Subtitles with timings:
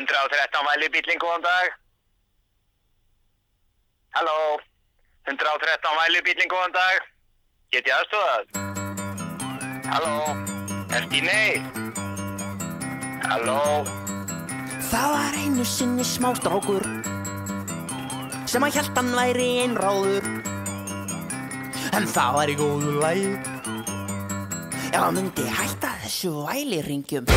[0.00, 1.66] 113 væli bílinn, góðan dag.
[4.16, 4.36] Halló,
[5.28, 6.96] 113 væli bílinn, góðan dag.
[7.72, 8.44] Get ég aðstofað?
[9.92, 10.14] Halló,
[10.96, 11.60] ert í neyð?
[13.28, 13.60] Halló,
[14.90, 16.82] Það var einu sinni smá strákur
[18.50, 20.24] sem að hjælt hann væri einráður
[21.94, 23.20] en það var í góðu læg
[24.90, 27.30] ef hann myndi hætta þessu væliringjum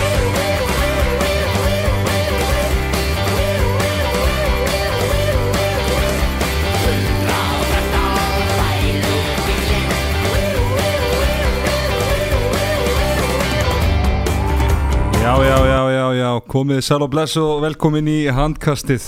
[15.24, 19.06] Já, já, já, já, já, komið sæl og bless og velkomin í handkastið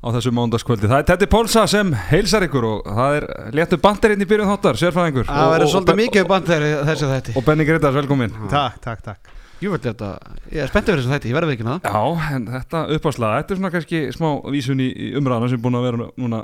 [0.00, 0.88] á þessu mándaskvöldi.
[0.88, 3.26] Það er Teddy Pólsa sem heilsar ykkur og það er
[3.58, 5.26] léttu bandarinn í byrjun þáttar, sérfæðingur.
[5.28, 7.34] Það verður svolítið mikið band þegar þessu þætti.
[7.36, 8.32] Og Benny Greitas, velkomin.
[8.48, 9.28] Takk, takk, takk.
[9.60, 10.08] Jú þetta,
[10.54, 11.84] ég er spenntið fyrir þessu þætti, ég verði ekki það.
[11.84, 15.64] Já, en þetta uppáslag, þetta er svona kannski smá vísun í, í umræðana sem er
[15.66, 16.40] búin að vera núna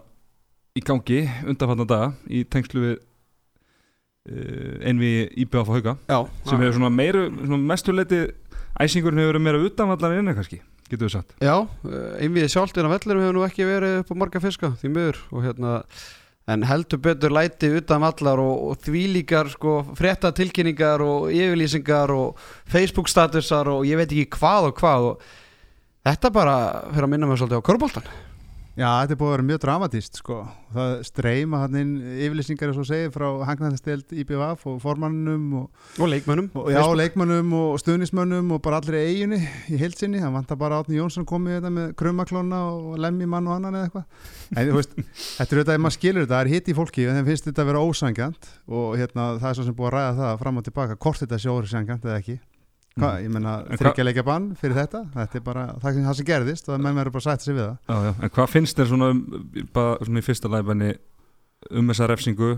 [0.76, 2.92] í gangi undanfatna daga í tengslu við
[4.28, 5.14] uh, einvi
[5.46, 5.96] IBF á hauga
[6.44, 8.20] sem hefur svona meiru, svona mestuleiti
[8.82, 11.34] æsingurinn hefur verið meira utanvallar en inni kannski, getur við sagt.
[11.42, 11.56] Já,
[11.88, 14.92] eh, einvið sjálft en á vellurum hefur nú ekki verið upp á marga fiska því
[14.94, 15.74] miður og hérna
[16.48, 22.38] en heldur betur læti utan allar og, og þvílíkar sko frétta tilkynningar og yfirlýsingar og
[22.70, 25.28] Facebook statusar og ég veit ekki hvað og hvað og
[26.08, 26.56] þetta bara
[26.94, 28.08] fyrir að minna mig svolítið á korfbóltan
[28.78, 30.34] Já, þetta er búið að vera mjög dramatíst sko.
[30.70, 36.10] Það streyma hann inn yfirlýsingar eins og segir frá hangnæðastelt IBVF og formannum og, og
[36.12, 36.46] leikmönnum.
[36.54, 41.00] og já, leikmönnum og stuðnismönnum og bara allir eiginni í heilsinni það vantar bara Átni
[41.00, 45.02] Jónsson komið þetta með krummaklóna og lemmi mann og annan eða eitthvað.
[45.40, 47.64] Þetta er ef maður skilur þetta það er hitt í fólki en þeim finnst þetta
[47.64, 50.68] að vera ósangjant og hérna, það er svo sem búið að ræða það fram og
[50.70, 52.38] tilbaka, hvort þetta sé ósangjant eða ekki
[52.98, 55.04] Hva, ég menna En hva- þryggja leikja bann fyrir þetta?
[55.14, 57.54] Þetta er bara það sem, það sem gerðist og menn verður bara að sætta sig
[57.54, 57.76] við það.
[57.88, 59.20] Já, já, en hvað finnst þér svona, um,
[59.72, 60.90] bara svona í fyrsta læfbenni
[61.70, 62.50] um þessa refsingu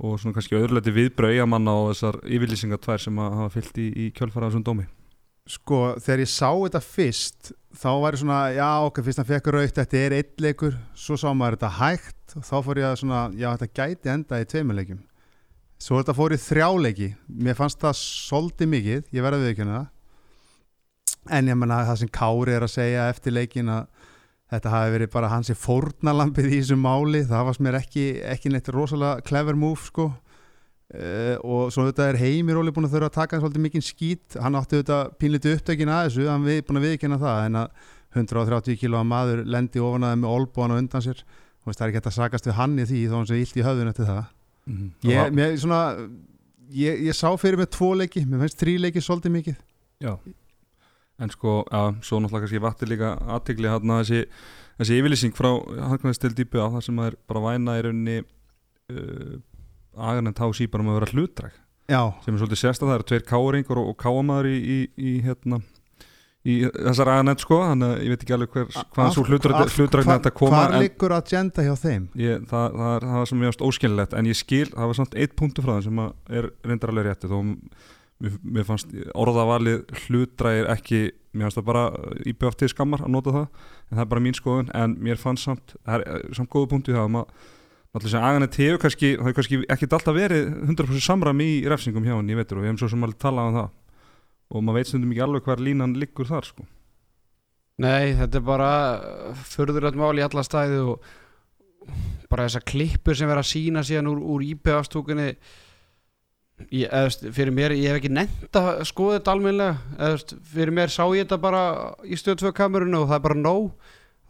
[0.00, 3.86] og svona kannski öðruleiti viðbröð eigamanna og þessar yfirlýsingar tvær sem að hafa fyllt í,
[3.94, 4.86] í kjölfara af þessum dómi?
[5.50, 9.46] Sko, þegar ég sá þetta fyrst þá var ég svona, já ok, fyrst hann fekk
[9.54, 12.98] raukt þetta er eitt leikur, svo sá maður þetta hægt og þá fór ég að
[13.02, 15.00] svona, já þetta gæti enda í tveimuleikjum
[15.80, 17.08] svo þetta fór í þrjáleiki
[17.40, 19.88] mér fannst það svolítið mikið, ég verði viðkjöna það.
[21.36, 24.08] En ég menna það sem Kári er að segja eftir leikin að
[24.50, 28.70] þetta hafi verið bara hansi fórnalampið í þessu máli, það varst mér ekki ekki neitt
[28.74, 30.10] rosalega clever move sko.
[30.90, 34.34] Uh, og svo þetta er Heimir Óli búin að þurfa að taka svolítið mikinn skít.
[34.42, 37.86] Hann átti þetta pínlítið upptökin að þessu hann við búin að viðkynna það en að
[38.18, 41.22] 130 kílóa maður lendi ofan að þeim með olbúan og undan sér.
[41.62, 43.60] Og það er ekki hægt að sakast við hann í því þó hann sé illt
[43.60, 44.24] í höfðun eftir það
[44.70, 45.80] Mm ég, mér, svona,
[46.70, 49.56] ég, ég sá fyrir með tvo leiki mér finnst þrý leiki svolítið mikið.
[50.00, 50.14] Já,
[51.20, 54.22] en sko, já, svo náttúrulega kannski vatti líka aðtegli hérna þessi,
[54.80, 55.50] þessi yfirlýsing frá
[55.90, 59.34] Hagnaðistil dýpu á það sem að er bara væna í rauninni uh,
[59.98, 61.58] agarnend hási bara með að vera hlutræk
[61.90, 64.78] já, sem er svolítið sérst að það eru tveir káringur og, og káamaður í, í,
[64.96, 65.60] í hérna
[66.48, 70.16] í þessar aganett sko þannig að ég veit ekki alveg hver, hvaðan svo hlutræk hlutrækna
[70.16, 72.06] þetta koma hvað liggur agenda hjá þeim?
[72.16, 74.98] Ég, það, það, er, það er sem ég ást óskililegt en ég skil, það var
[75.00, 78.96] samt eitt punktu frá þeim sem að er reyndar alveg rétti þó mér, mér fannst
[79.12, 81.02] orðavalið hlutrægir ekki
[81.36, 81.86] mér fannst það bara
[82.32, 85.50] íbjöft til skammar að nota það en það er bara mín skoðun en mér fannst
[85.50, 87.48] samt, það er samt góðu punktu það að maður
[87.90, 92.12] Náttúrulega sem aganett hefur kannski, það kannski ekkert alltaf verið 100% samram í refsingum hjá
[92.14, 93.72] hann, ég veitur og við hefum svo sem alveg talað um það
[94.50, 96.66] og maður veit stundum ekki alveg hvar línan liggur þar sko.
[97.80, 98.70] Nei, þetta er bara
[99.48, 101.10] förðurlega mál í alla stæði og
[102.28, 105.30] bara þessar klippur sem verða að sína síðan úr, úr IPA-stúkunni
[106.68, 109.32] fyrir mér, ég hef ekki nefnt að skoða þetta
[109.96, 111.62] veist, fyrir mér sá ég þetta bara
[112.04, 113.70] í stöð 2 kamerunum og það er bara nóg.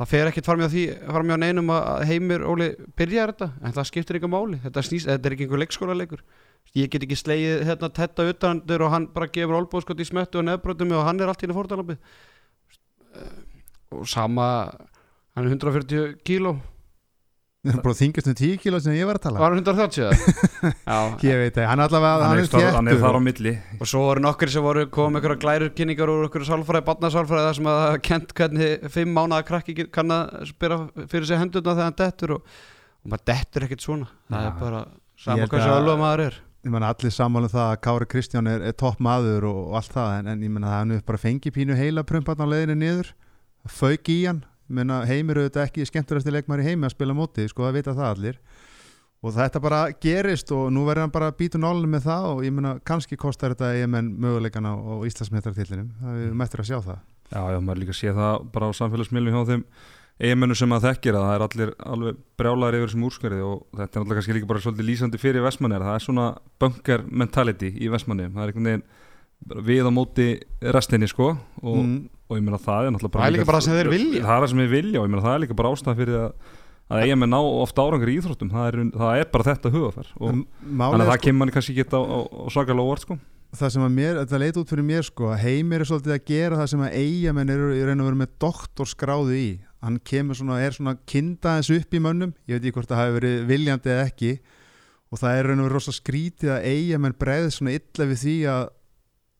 [0.00, 4.16] Það fer ekkert því fram hjá neinum að heimir Óli byrjar þetta en það skiptir
[4.16, 6.22] ekki máli, þetta, snýst, þetta er ekki einhver leikskóla leikur
[6.78, 10.46] ég get ekki slegið hérna tetta utanandur og hann bara gefur olbóðskot í smettu og
[10.46, 11.98] nefnbrotum og hann er allt í henni fórtalambið
[13.90, 14.44] og sama
[15.34, 16.52] hann er 140 kíló.
[17.60, 19.40] Það er bara þingast um 10 kíló sem ég var að tala.
[19.42, 20.14] Var hann 130 eða?
[20.88, 23.52] já, ég veit það, hann er allavega hann, hann er, hann er þar á milli.
[23.76, 27.58] Og svo voru nokkur sem voru komið með einhverja glærukynningar úr einhverju sálfræði, barnasálfræði þar
[27.58, 30.78] sem að það kent hvernig fimm mánaða krakki kann að spyrja
[31.12, 32.54] fyrir sig hendurna þegar hann dettur og,
[33.04, 34.08] og maður dettur ekkert svona.
[34.30, 34.52] Það Já.
[34.54, 37.52] er bara Ég sama held hvað að- alveg maður er ég menna allir sammála um
[37.54, 40.52] það að Kári Kristján er, er topp maður og, og allt það en, en ég
[40.52, 43.12] menna það hann er bara fengi pínu heila prumparn á leiðinu niður.
[43.68, 47.20] Fauk í hann, ég menna heimir auðvitað ekki skemmturasti leikmar í heimi að spila á
[47.20, 48.40] móti sko það vita það allir.
[49.20, 52.44] Og þetta bara gerist og nú verður hann bara að býta nálinu með það og
[52.44, 56.78] ég menna kannski kostar þetta EMN möguleikana og Íslandsmetrartillinum það við erum eftir að sjá
[56.86, 57.00] það.
[57.30, 59.66] Já, já, maður líka sé það bara á samfélagsmiðlum hjá þeim
[60.20, 63.86] eiginmennu sem að þekkir að það er allir alveg brjálæðir yfir þessum úrskarið og þetta
[63.86, 66.26] er náttúrulega kannski líka bara svolítið lýsandi fyrir Vestmannir það er svona
[66.60, 68.84] bunker mentality í Vestmanni það er einhvern veginn
[69.48, 70.28] bara við á móti
[70.76, 73.66] restinni sko og, mm, og ég meina það er náttúrulega Það er líka bara það
[73.70, 74.24] sem þeir vilja.
[74.26, 76.18] það er það sem þeir vilja og ég meina það er líka bara ástæða fyrir
[76.20, 76.30] að,
[76.90, 78.50] að eigamenn ná ofta árangur í íþróttum.
[78.52, 82.00] Það er, það er bara þetta hugafær þannig að það kemur manni kannski ekki á,
[82.04, 83.16] á, á svakalega óvart sko.
[83.50, 86.28] Það sem að mér, þetta leit út fyrir mér sko að heimir er svolítið að
[86.28, 89.48] gera það sem að eigamenn eru í raun og veru með doktorskráðu í
[89.80, 93.02] hann kemur svona, er svona kinda eins upp í mönnum, ég veit ekki hvort það
[93.02, 94.32] hafi verið viljandi eða ekki.
[95.10, 98.34] Og það er raun og veru rosa skrítið að eigamenn bregð svona illa við því
[98.52, 98.66] að,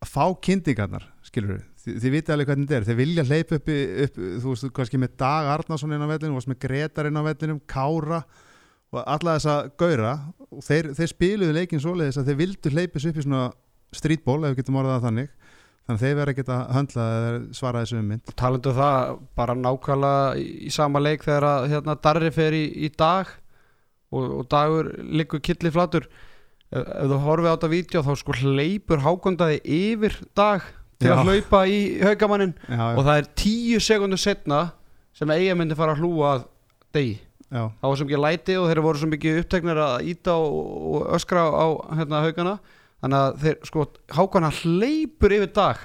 [0.03, 3.59] að fá kyndingarnar, skilur við þið, þið viti alveg hvernig þetta er, þeir vilja hleypa
[3.59, 3.73] upp,
[4.05, 7.21] upp þú veist, kannski með Dag Arnason inn á vellinum, þú veist með Gretar inn
[7.21, 8.21] á vellinum Kára
[8.91, 10.15] og alla þessa gaura
[10.51, 13.45] og þeir, þeir spiluðu leikin svoleiðis að þeir vildu hleypis upp í svona
[13.95, 15.31] streetball, ef við getum orðað þannig
[15.91, 18.33] þannig að þeir verða að geta höndlað eða svara þessu um mynd.
[18.39, 23.31] Talandu það bara nákvæmlega í, sama leik þegar að hérna, Darri fer í, í dag
[24.11, 26.07] og, og dagur liggur killi flatur.
[26.71, 30.67] Ef, ef þú horfið á þetta vídeo þá sko hleypur hákondaði yfir dag
[31.01, 31.17] til Já.
[31.17, 34.69] að hlaupa í haugamannin og það er tíu sekundur setna
[35.17, 36.37] sem eiga myndi fara að hlúa
[36.95, 37.19] degi.
[37.51, 40.61] Það var svo mikið læti og þeir voru svo mikið uppteknir að íta og,
[40.95, 41.67] og öskra á
[41.99, 42.61] hérna, haugana
[43.01, 43.87] þannig að þeir sko
[44.17, 45.83] hákana hleypur yfir dag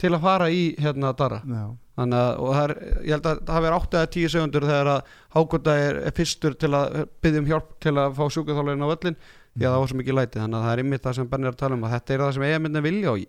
[0.00, 1.64] til að fara í hérna Dara já.
[1.96, 2.74] þannig að og það er,
[3.06, 6.56] ég held að það verið 8 eða 10 sekundur þegar að hákona er, er fyrstur
[6.60, 9.20] til að byggja um hjálp til að fá sjúkaþálegin á völlin
[9.56, 11.48] því að það var svo mikið læti þannig að það er ymmið það sem Benni
[11.48, 13.22] er að tala um að þetta er það sem eigamindin vilja og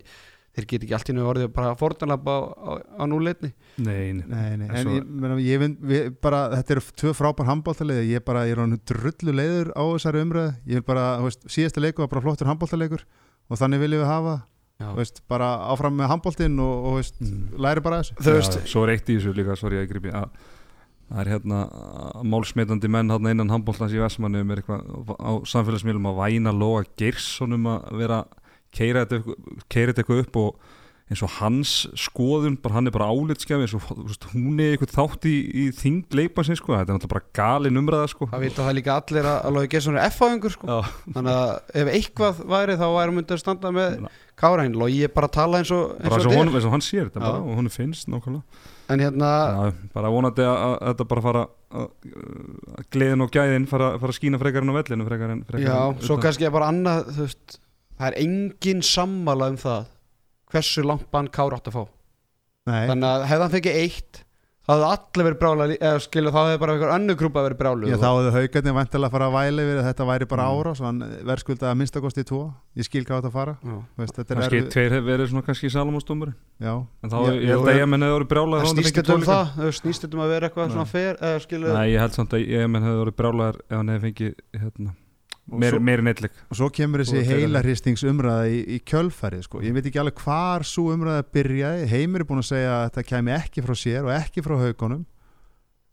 [0.58, 3.52] þeir get ekki allt í nú orðið bara fórtanlega á, á, á núleitni.
[3.78, 6.84] Nei, nei, Nei, nei, En en svo- ég, menna, ég vinn við bara, þetta eru
[6.98, 10.86] tvö frábær handbóltalegir ég bara, ég er hann drullu leiður á þessari umræðu, ég vil
[10.90, 13.06] bara, þú veist, síðasta leikur var bara flottur handbóltalegur
[13.48, 14.36] og þannig viljum við hafa,
[14.98, 17.48] veist, bara áfram með handbóltin og, og veist, Mm.
[17.58, 18.66] læri bara þessu.
[18.68, 20.12] Svo er eitt í þessu líka, sorry að ég gripi.
[20.12, 20.28] Að
[21.08, 26.10] það er hérna að málsmeitandi menn hérna innan handbóltans í Vestmannum er eitthvað á samfélagsmiðlum
[26.10, 28.18] að væna loga Geirssonum að vera
[28.78, 30.74] keira þetta, eitthvað- keyra þetta eitthvað upp og
[31.08, 35.22] eins og hans skoðun, bara hann er bara álitskjafi eins og hún er eitthvað þátt
[35.24, 38.74] í, í þing leipansins sko, þetta er náttúrulega bara galin umræða sko það vita það
[38.76, 40.90] líka allir að, að logi Gesson er F-áðingur sko Já.
[41.16, 44.10] þannig að ef eitthvað væri þá væri myndið að standa með Na.
[44.38, 47.08] Kárain logi er bara að tala eins og, eins og honum, eins og hann sér
[47.08, 51.24] þetta bara og honum finnst nákvæmlega en hérna Já, bara vonandi að, að þetta bara
[51.24, 51.88] fara að,
[52.76, 55.64] að gleðin og gæðin fara, fara að skína frekar en á vellinu frekar en frekar
[55.72, 56.22] Já, en svo utan.
[56.28, 57.58] kannski er bara annað þú veist,
[57.98, 59.90] það er engin sammála um það
[60.52, 61.84] hversu langt bann Kára átt að fá
[62.68, 64.24] Nei, þannig að hefði hann fengið eitt
[64.68, 67.88] það hefði allir verið brjála eða skilu þá hefði bara einhver önnu grúpa verið brjálu
[67.88, 70.58] Já, þá hefðu haugarnir vantilega að fara að væla yfir að þetta væri bara Mm.
[70.60, 70.98] ára, svo hann
[71.30, 72.40] verðskuldaði að minnstakosti í tvo
[72.76, 73.72] ég skil hvað þetta að fara Já.
[73.96, 77.16] Þú veist, þetta er kannski erfið- tveir hefur verið svona kannski Salamónsdómur Já, en þá
[77.24, 79.44] ég jú, held að ég menn hefur verið brjálaðir það snýst hefði þetta um það
[79.56, 80.74] það snýst þetta um að vera eitthvað Nei.
[80.76, 81.78] svona fer eða skilu líka.
[81.80, 84.92] Nei, ég held samt að ég menn hefur verið brjálaðir ef hann hefði fengið hérna,
[85.48, 89.44] Meir, svo- meiri neitlik og svo kemur þessi Þú ert heilarhristing's umræða í, í kjölfærið
[89.46, 89.62] sko.
[89.64, 93.04] ég veit ekki alveg hvar svo umræða byrjaði, Heimir er búin að segja að þetta
[93.08, 95.06] kæmi ekki frá sér og ekki frá haugunum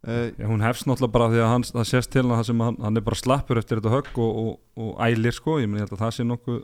[0.08, 2.80] uh, Já, hún hefst náttúrulega bara því að hann, það sést til hann, sem hann,
[2.84, 5.88] hann er bara slappur eftir þetta högg og, og, og ælir sko, ég meni ég
[5.88, 6.60] held að það sé nokkuð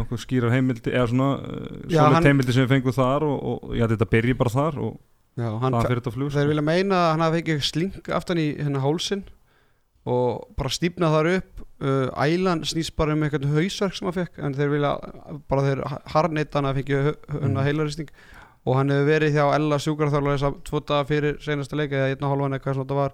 [0.00, 3.74] nokkuð skýrar heimildi eða svona, uh, Já, svona heimildi sem við fengum þar og, og
[3.74, 4.94] ég held að þetta byrji bara þar og
[5.38, 8.38] Já, hann, það fyrir þetta flug þeir vilja meina að hann hafi fengið sling aftan
[8.42, 9.26] í hennar hálsin
[10.06, 14.38] og bara stífna þar upp uh, ælan snýst bara um eitthvað hausverk sem hann fekk
[14.46, 14.92] en þeir vilja
[15.48, 15.82] bara þeir
[16.14, 17.66] harneitt hann að fengið hennar Mm.
[17.68, 18.08] heilaristing
[18.66, 22.14] og hann hefur verið hjá Ella sjúkarþála þess að tvo daga fyrir senasta leika eða
[22.14, 23.12] einn og hálfan eitthvað svona þetta var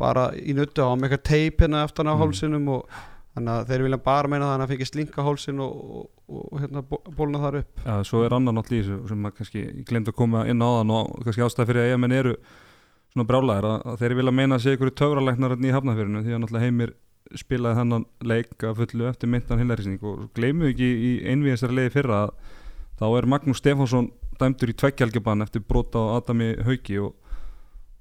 [0.00, 2.20] bara í nuttu á með eitthvað teip hérna aftan á Mm.
[2.22, 2.86] hálsinum og
[3.34, 5.74] þannig að þeir vilja bara meina það að hann fengið slinga hálsin og,
[6.30, 9.60] og, og, hérna bó- bólna þar upp Já, svo er annan þessu sem að kannski,
[9.66, 12.34] ég glemt að koma inn á þann og kannski ástæð fyrir að eigamenn eru
[13.10, 16.68] svona brjálæðir að, þeir vilja meina að sé ykkur töfralæknar í hafnafyrinu því að náttúrulega
[16.68, 16.94] heimir
[17.38, 21.94] spilaði þennan leik að fullu eftir myndan hilarísning og gleymum við ekki í einvíðisari leiði
[21.94, 22.32] fyrra að
[23.00, 27.14] þá er Magnús Stefánsson dæmdur í tveggjalgebann eftir brota á Adami Hauki og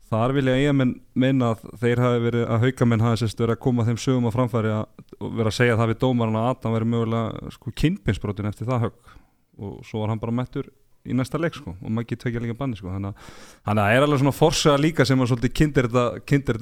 [0.09, 3.85] þar vilja eigamenn meina að þeir hafi verið að haukamenn hafi sérst verið að koma
[3.87, 7.53] þeim sögum á framfæri og vera að segja það við dómarinn að Adam verið mögulega
[7.53, 9.13] sko kynpinsbrotin eftir það högg.
[9.59, 10.71] Og svo var hann bara mættur
[11.07, 13.95] í næsta leik sko og maður ekki tvekja líka banni sko þannig að að það
[13.95, 16.05] er alveg svona forsaða líka sem að svolítið kindir þetta,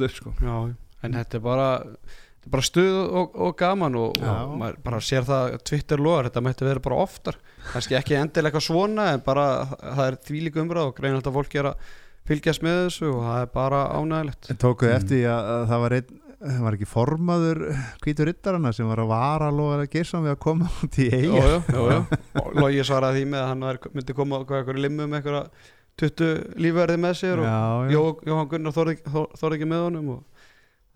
[0.08, 0.34] upp sko.
[0.42, 0.56] Já,
[1.08, 5.00] en þetta er bara þetta er bara stuð og, og gaman og, og maður bara
[5.04, 7.40] sér það að Twitter loðar, þetta mætti vera bara oftar.
[7.72, 9.48] Kannski ekki endilega svona en bara
[9.82, 11.90] það er þvílík umræð og greinilegt að fólk er að
[12.28, 14.98] fylgjast með þessu og það er bara ánægilegt en tókuðu Mm.
[15.02, 17.62] eftir því að, að það var einn það var ekki formaður
[18.04, 22.54] hvítur rittarana sem var að vara loga að gersa við að koma út í og
[22.62, 25.50] Logi svaraði því með að hann var, myndi koma á eitthvað limmu með eitthvað
[25.98, 27.94] 20 lífverði með sér og já, já.
[27.96, 30.44] Jó, Jóhann Gunnar þorði, þor- þorði ekki með honum og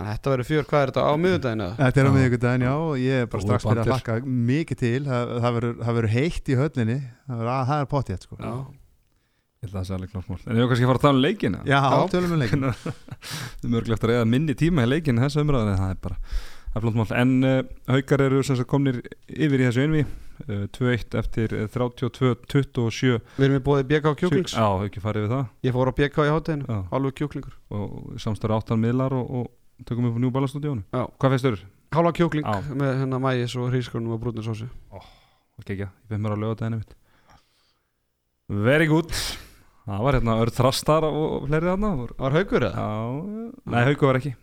[0.02, 1.66] þetta verður fjör, hvað er þetta á miðudaginu?
[1.78, 2.14] Þetta er á Já.
[2.18, 4.16] miðvikudaginn, já, og ég er bara strax byrjað að hlakka
[4.52, 6.96] mikið til, það, það verður- heitt í höllinni,
[7.28, 8.40] það verður að það er pottið, sko.
[9.62, 11.14] Ég held að það sé alveg klármál En ég var kannski að fara að tala
[11.14, 11.58] um leikina?
[11.70, 11.98] Já, Já.
[12.10, 12.64] tölum við leikin.
[12.82, 16.16] Það er mörgulegt að reyða minni tíma í leikinu þessu umræðan en það er bara
[16.32, 17.12] það er flott mál.
[17.22, 17.60] En uh,
[17.94, 18.98] haukar eru sem sagt komnir
[19.30, 24.56] yfir í þessu einvi uh, 2-1 eftir uh, 32-27 við erum í bóðið BK kjúklings.
[24.58, 25.44] Já, ekki farið við það.
[25.68, 27.54] Ég fór á BK í hátteginu, alveg kjúklingur.
[27.78, 31.06] Og samstöru áttan miðlar og, og tökum upp á New Balance stúdíónu Já.
[31.22, 31.62] Hvað finnst þurr?
[31.94, 32.66] Hálfa kjúkling Já.
[32.82, 33.22] með hérna
[38.52, 39.08] Very good
[39.92, 41.92] Það var hérna örð þrastar og fleiri þarna.
[42.22, 42.84] Var haugur eða?
[42.88, 44.34] Já, nei, haugu var ekki.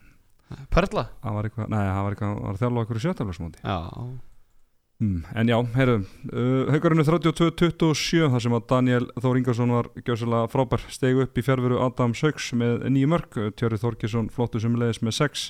[0.73, 1.05] Perla?
[1.23, 3.79] Það var eitthvað, nei, það var eitthvað, það var að þjálfa okkur í sjötaflagsmóti Já.
[4.99, 5.97] Mm, En já, heyrðu,
[6.33, 10.87] uh, haugarinn er 32-27 þar sem að Daniel Þór Ingarsson var gjössalega frábær.
[10.91, 15.45] Stegu upp í fjárveru Adam Sauks með nýju mörg Tjörri Þorkesson flottu sumulegis með 6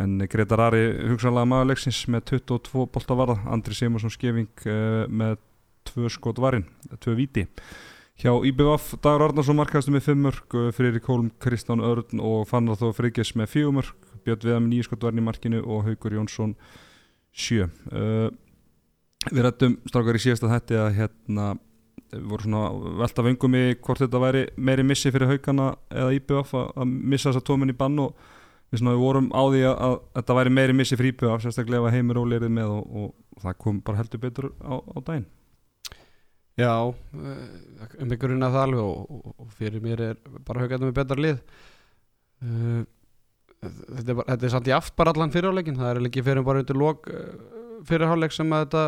[0.00, 3.40] en Gretar Ari hugsanlega maðurleiksins með 22 bolta varða.
[3.50, 5.40] Andri Simursson skefing uh, með
[5.90, 7.48] 2 skot varinn, 2 viti
[8.20, 12.90] Hjá IBVF Dagur Arnarsson markaðstu með 5 mörg, Friðrik Hólm, Kristján Örn og Fannar Þó
[12.92, 13.94] Friggis með 4 mörg,
[14.26, 16.52] Björn Viðam 9 skot varinn í markinu og Haugur Jónsson
[17.32, 17.70] 7.
[17.88, 18.28] Uh,
[19.30, 21.48] við rættum strákar í síðasta þætti að hérna
[22.10, 26.54] við voru svona velta vengum í hvort þetta væri meiri missi fyrir haugana eða IBF
[26.60, 28.12] að, missa þessa tóminn í bann og
[28.68, 31.88] við, svona, vorum á því að, að þetta væri meiri missi fyrir IBF sérstaklega ef
[31.88, 35.30] að heimur óleirið með og, og það kom bara heldur betur á, á daginn
[36.60, 36.74] Já,
[37.16, 41.24] eh, um ykkurinn að það alveg og, og, fyrir mér er bara haugarnir með betra
[41.24, 41.40] lið.
[42.40, 42.82] Uh,
[43.60, 46.46] þetta, er bara, þetta er samt í aft bara allan fyrirháleikin það er ekki fyrir
[46.46, 47.34] bara undir lok uh,
[47.84, 48.84] fyrirháleik sem að þetta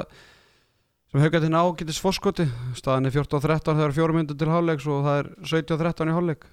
[1.12, 2.46] sem haugarnir ná getist fórskoti
[2.78, 6.48] staðan er 14-13 þegar er fjórum myndir til háleiks og það er 17-13 í háleik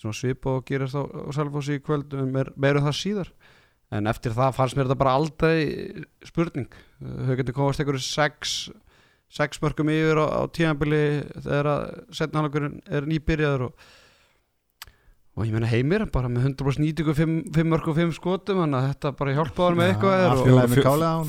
[0.00, 3.32] svona svip og gerist á, á Selfossi í kvöld meir, meirum það síðar.
[3.90, 5.56] En eftir það fannst mér þetta bara aldrei
[6.26, 6.70] spurning.
[7.26, 8.58] Haugarnir komast einhverju sex
[9.30, 11.00] sex mörgum yfir á, á tíðanbili
[11.38, 11.82] þegar að
[12.18, 13.88] setna hálfleikurinn er nýbyrjaður og,
[15.38, 18.88] og ég meina heimir bara með 100% nýtingu 5 mörgum og 5 skotum þannig að
[18.88, 20.24] þetta bara hjálpaður með eitthvað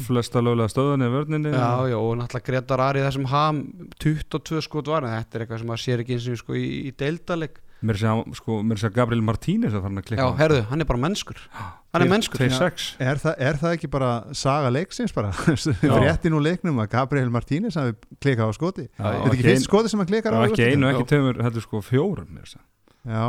[0.07, 1.53] flesta lögulega stöðunni í vörninni.
[1.53, 3.65] Já, já, og náttúrulega Gretar Ari þessum ham
[4.01, 6.67] 22 skot var en þetta er eitthvað sem að sér ekki eins og sko, í,
[6.89, 10.07] í deildaleg mér sé að sko, mér sé að Gabriel Martínez að fara að já,
[10.09, 13.89] klikka herðu, hann er bara mennskur hann er mennskur 2-6 Er, það- er það ekki
[13.91, 15.31] bara saga leiksins bara?
[15.87, 15.93] Já.
[16.05, 18.85] Rétti nú leiknum að Gabriel Martínez hafi klikað á skoti.
[18.87, 20.41] Já, Er þetta ekki fyrst skoti sem hann klikar á?
[20.45, 22.61] ekki einu, ekki tveimur, heldur sko fjórum mér sé.
[23.09, 23.25] Já,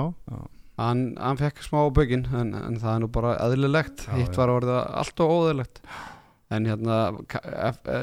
[0.82, 4.40] hann, hann fekk smá bögin en, en það er nú bara eðlilegt Já, hitt já.
[4.42, 5.80] var orðið allt og óðilegt
[6.52, 6.96] en hérna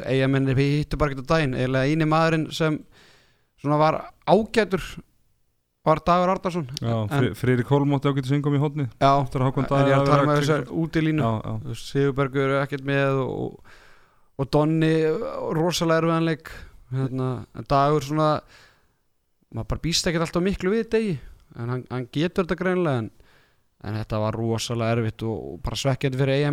[0.10, 2.79] eigamennir hittu bara ekkert á daginn eiginlega eini maðurinn sem
[3.62, 3.98] svona var
[4.29, 4.82] ágætur
[5.89, 6.65] var Dagur Ardarsson
[7.69, 10.65] Hólm átti ágætið syngum í hodni já, en ég er að tala með þessar
[11.19, 11.29] já,
[11.65, 13.77] Þú veist, Sigurbergur er ekkert með og,
[14.39, 14.93] og Donni
[15.58, 16.51] rosalega erfiðanleik.
[16.96, 18.31] Hérna, en Dagur svona
[19.53, 21.15] maður bara býst ekkert alltaf miklu við degi.
[21.58, 23.13] En hann, hann getur þetta greinilega en,
[23.86, 26.46] en þetta var rosalega erfitt og, og bara svekkjandi fyrir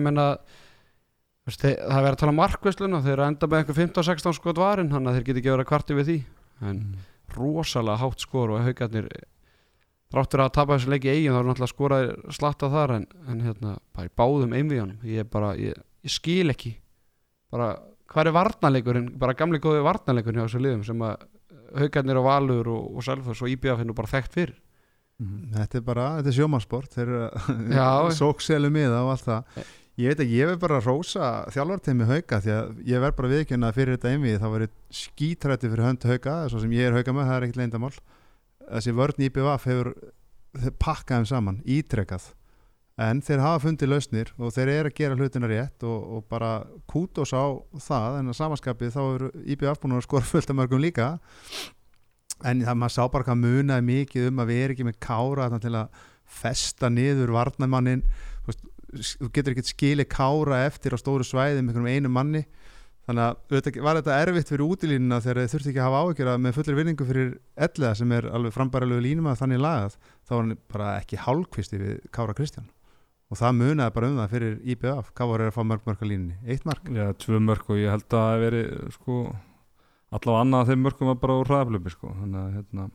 [1.47, 4.61] veist, þeir, það er verið að tala um markvesluna þeir enda með eitthvað 15-16 skot
[4.61, 6.17] varin þannig að þeir geti verið að kvarti við því.
[6.67, 6.81] En
[7.37, 9.09] rosalega hátt skor og haugarnir
[10.13, 13.45] þráttur að tapa þessu leiki í eigin þá er náttúrulega skoraði slatta þar en, en
[13.45, 16.77] hérna, bara í báðum einvíðanum ég, bara, ég, ég skil ekki
[17.53, 17.73] bara,
[18.11, 21.27] hvað er varnarleikurinn bara gamli góði varnarleikurinn hjá þessu liðum sem að
[21.77, 24.55] haugarnir og Valur og, og Selfoss og IBF er nú bara þekkt fyrir.
[25.17, 25.57] Mhm.
[25.57, 29.61] þetta er bara, þetta er sjómansport þeir eru sókselu miða og allt það
[29.97, 33.71] ég veit ekki, ég vil bara rósa þjálfarteimi hauka því að ég verð bara viðkjörna
[33.71, 37.15] að fyrir þetta einvið þá verið skítrætti fyrir hönd hauka svo sem ég er hauka
[37.17, 37.93] með, það er ekkert leyndamál
[38.67, 39.93] þessi vörn IBVF hefur
[40.57, 42.33] þeir pakkað þeim saman, ítrekað.
[42.97, 46.53] En þeir hafa fundið lausnir og þeir eru að gera hlutina rétt og, og bara
[46.89, 50.81] kútos á það en að samanskapið þá eru IBVF búin að skora fullt af mörgum
[50.81, 51.11] líka.
[52.45, 55.51] En það maður sá bara hvað munaði mikið um að við erum ekki með kára
[55.61, 58.03] til að festa niður varnamannin
[58.93, 62.43] þú, getur ekkert skilið kára eftir á stóru svæði með einhverjum einu manni.
[63.07, 66.31] Þannig að auðvitað var þetta erfitt fyrir útilínuna þegar þeir þurfti ekki að hafa áhyggjur
[66.33, 67.29] að með fullir vinningu fyrir
[67.67, 71.81] elliða sem er alveg frambærilegu línum að þannig lagað þá var hann bara ekki hálfkvisti
[71.83, 72.67] við Kára Kristján.
[73.31, 76.11] Og það munaði bara um það fyrir IBF Kára er að fá mörg mörg að
[76.11, 76.91] línunni, eitt mark.
[76.91, 79.23] Já, tvö mörg og ég held að það hef verið sko,
[80.11, 82.91] allavega annað af þeim mörgum var bara úr hraðaflöfi sko, þannig að hérna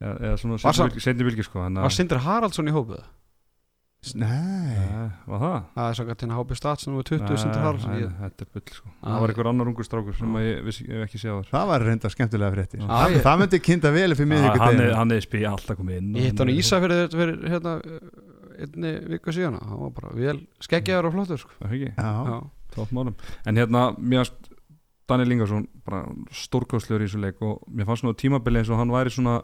[0.00, 3.04] eða svona Var vilki sko, þannig Var Sindri Haraldsson í hópið?
[4.14, 5.54] Nei, Nei, var það?
[5.74, 8.10] það er svona að hápi stats nú er 20 Nei, sem það har nei, ég,
[8.20, 8.90] Þetta er bull sko.
[9.00, 11.48] Ah, Það var einhver annar ungur strákur sem ég, hef ekki séð þar.
[11.50, 12.84] Það var reynda skemmtilega fréttir.
[12.84, 12.86] Já.
[12.92, 16.28] það, það myndi kynna vel Hann miðvíkudeginu er, hann er spí alltaf komið inn ég
[16.28, 17.74] hitt hann í er- Ísa fyrir, fyrir hérna,
[18.62, 19.58] einni viku síðan.
[19.66, 21.56] Hann var bara vel skeggjaður og flottur sko.
[21.58, 22.38] Það er ekki,
[22.76, 23.16] tótt málum.
[23.44, 24.52] En hérna, mér fannst
[25.10, 28.90] Daniel Ingarsson bara stórkostlegur í þessu leik og mér fannst svona tímabili eins og hann
[28.94, 29.40] væri svona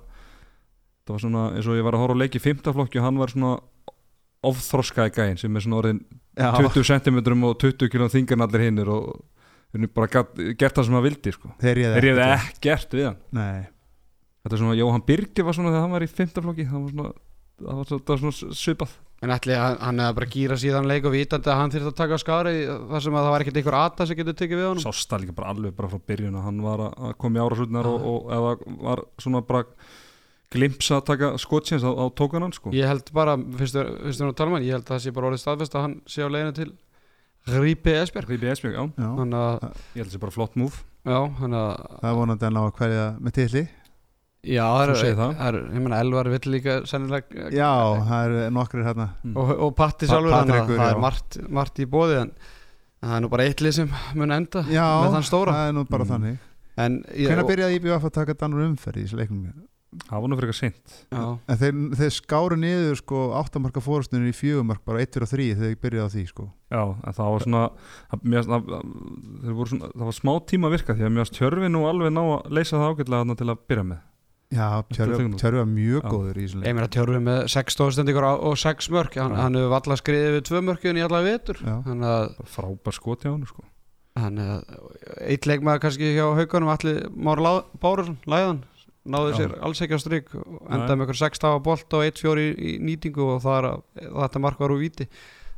[1.02, 3.18] það var svona eins og ég var að horfa á leik í fimmtaflokki og hann
[3.18, 3.52] var svona
[4.48, 6.00] ofþroskaði gæinn sem er svona orðin
[6.34, 9.22] já, 20 cm og 20 kg þingarn allir hinnir og
[9.72, 11.52] þeir bara gat, gert það sem hann vildi sko.
[11.62, 13.06] þeir hefði ekkert við.
[13.08, 13.22] hann.
[13.36, 13.62] Nei,
[14.42, 17.14] þetta er svona, Jóhann Birgir var svona þegar hann var í fimmtaflokki það var svona,
[17.62, 19.00] það var svona, það var svona svipað.
[19.22, 21.98] En ætli hann hann hefði bara gíra síðan leik og vitandi að hann þyrfti að
[22.00, 24.82] taka skari þar sem að það var ekkert einhver ata sem getur tekið við honum.
[24.82, 27.44] Sást það líka bara alveg bara frá byrjun að hann var að að koma í
[27.44, 29.62] árasutnar og, og eða var svona bara
[30.52, 32.70] glimpsa að taka skotsins á, á tókan hann sko.
[32.76, 35.28] Ég held bara, við nú að tala um hann ég held að það sé bara
[35.32, 36.70] orðið staðfest að hann sé á leiðinu til
[37.52, 39.62] Rípi Esbjörg Rípi Esbjörg, já, já, þannig að,
[39.96, 42.52] ég held að það sé bara flott múf já, þannig að það er vonandi að
[42.54, 43.62] ná að hverja með tilli
[44.42, 45.32] já, það Þú er, segir það.
[45.40, 47.70] það er ég meina, Elvar vill líka sennilega Já,
[48.06, 49.08] það er nokkrir hérna.
[49.34, 52.32] Og, og Patti Pa- sjálfur þannig að Patrekur, það er margt, margt í bóði en,
[53.02, 55.54] það er nú bara eitt lið sem mun enda Já, með þann stóra.
[55.58, 56.10] það er nú bara Mm.
[56.14, 56.38] þannig.
[56.82, 59.42] En, ég, Hvernig byrjaði IBF að taka Danur umferð í þessu leiknum?
[60.08, 60.94] Það var nú fyrir eitthvað seint.
[61.12, 61.22] Já,
[61.52, 65.72] En þeir, þeir skáru niður sko áttamarka fórustunir í fjögumark bara 1 og 3 þegar
[65.72, 66.46] þeir byrjaði á því sko.
[66.72, 67.64] Já, en það var svona
[68.12, 71.68] það, mér, það, svona, það var smá tíma að virka því að mér varst tjörfi
[71.74, 74.00] nú alveg ná að leysa það ágætlega til að byrja með.
[74.52, 78.90] Já, Tjörfi var mjög góður í þessu ég meina tjörfi með 6 stóðstendingur og 6
[78.92, 81.60] mörk hann, hann hefur valla skriðið við 2 mörkjun í alla vetur.
[81.64, 81.78] Já.
[81.86, 83.64] þannig að, bara frábær skot hjá hann sko.
[84.20, 84.74] þannig að
[85.32, 88.60] eitt leikmaður kannski hjá haugunum allir Már Lá- Bárusson, læðan
[89.02, 89.36] náði Já.
[89.40, 92.72] sér alls ekki á stryk endaði með ykkur 6 stafa bolt og 1-4 í, í
[92.82, 93.80] nýtingu og það er að
[94.18, 95.08] þetta mark var úr víti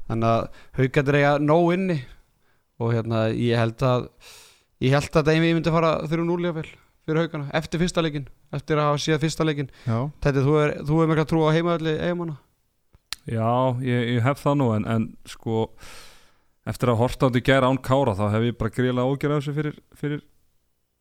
[0.09, 1.99] þannig að haugandir eiga nóg inni
[2.81, 4.09] og hérna ég held að
[4.85, 6.67] ég held að Deimi myndi fara 3-0 jafnvel
[7.05, 11.02] fyrir haugana eftir fyrsta leikin eftir að hafa síðan fyrsta leikin Þetta, þú er, þú
[11.02, 12.39] er mikla trú á heimaðalli eigamanna
[13.28, 13.52] já,
[13.85, 15.69] ég, ég hef það nú en, en sko
[16.69, 19.43] eftir að horta á þetta gera án kára þá hef ég bara gríðlega ógjörð af
[19.43, 20.25] þessu fyrir, fyrir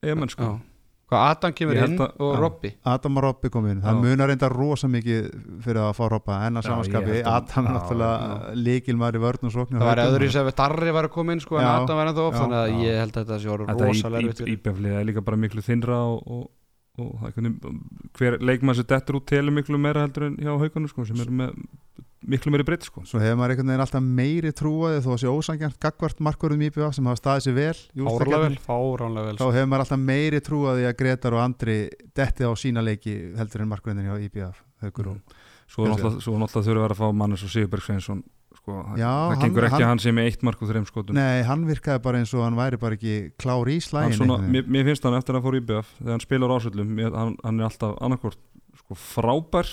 [0.04, 0.50] eigamenn sko.
[0.50, 0.73] Já.
[1.14, 2.32] Hvað Adam kemur inn að- og.
[2.42, 2.72] Robby?
[2.94, 3.82] Adam og Robby kom inn.
[3.84, 5.28] Það munar reynda rosa mikið
[5.64, 9.78] fyrir að fá Robba en að samanskapi Adam er náttúrulega líkilmaður í vörn og sókn
[9.78, 12.40] Það var öðru sem Darri var að koma inn sko, en Adam var ennþá of
[12.42, 15.38] þannig að ég held að þetta sé Þetta rosalega í, í, íbjöflið er líka bara
[15.38, 16.44] miklu þinnra og, og,
[17.00, 17.80] og það er hvernig,
[18.20, 21.32] hver leikmann sem dettur út telur miklu meira heldur en hjá haugunum sko, sem eru
[21.44, 21.54] með
[22.28, 23.04] miklu meiri breytt sko.
[23.08, 26.94] Svo hefur maður einhvern veginn alltaf meiri trúaði þó að sé ósangjart gagvart markverðum IBF
[26.98, 30.88] sem hafa staðið sér vel Fáránlega vel, fáránlega vel þá hefur maður alltaf meiri trúaði
[30.90, 31.78] að Gretar og Andri
[32.16, 35.36] detti á sína leiki heldur en markverðin hjá haukur og
[35.74, 39.08] svo er náttúrulega þurfa að vera að fá mannes og Sigurberg Sveinsson sko, það- Já,
[39.10, 41.16] það hann- gengur ekki hann- að hann sé með eitt mark og þreim skotum.
[41.16, 44.68] Nei, hann virkaði bara eins og hann væri bara ekki klár í slægin svona, mér,
[44.68, 47.60] mér finnst hann eftir að hann fór í BF þegar hann spilar ásöldum hann, hann
[47.60, 48.38] er alltaf annarkvort
[48.78, 49.68] sko, frábær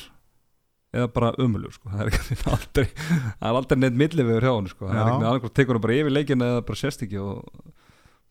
[0.90, 1.90] eða bara ömulur sko.
[1.92, 4.88] það er ekki aldrei það er aldrei neitt millivegur hjá hann sko.
[4.88, 7.44] það er ekki annarkvort tekur hann bara yfir leikin eða bara sést ekki og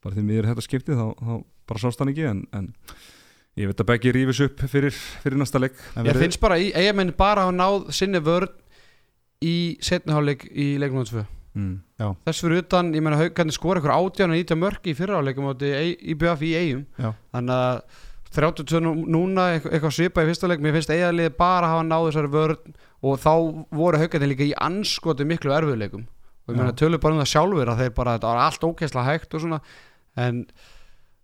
[0.04, 1.32] bara því miður þetta skiptið þá, þá
[1.70, 2.70] bara sást hann ekki en, en
[3.60, 7.14] ég veit að Beggi rífis upp fyrir, fyrir næsta leik Ég finnst bara í eigamenn
[7.16, 8.52] bara hafa náð sinni vörn
[9.44, 11.24] í setniháleik í leiknum 2
[11.56, 11.74] mm.
[12.26, 15.72] Þess fyrir utan, ég meina haugarnir skora ykkur átján og nýta mörk í fyrraháleikum átti
[15.96, 17.12] í BF í eigum Já.
[17.32, 18.00] þannig að
[18.34, 20.60] 32 nú- núna eitthvað, svipa í fyrsta leik.
[20.62, 23.32] Mér finnst eiginlega bara hafa náð þessari vörn og þá
[23.74, 26.04] voru haugarnir líka í anskoti miklu erfiðleikum.
[26.46, 29.04] Og ég meina tölur bara um það sjálfur að þeir bara, þetta var allt ókessla
[29.06, 29.60] hægt og svona.
[30.16, 30.44] En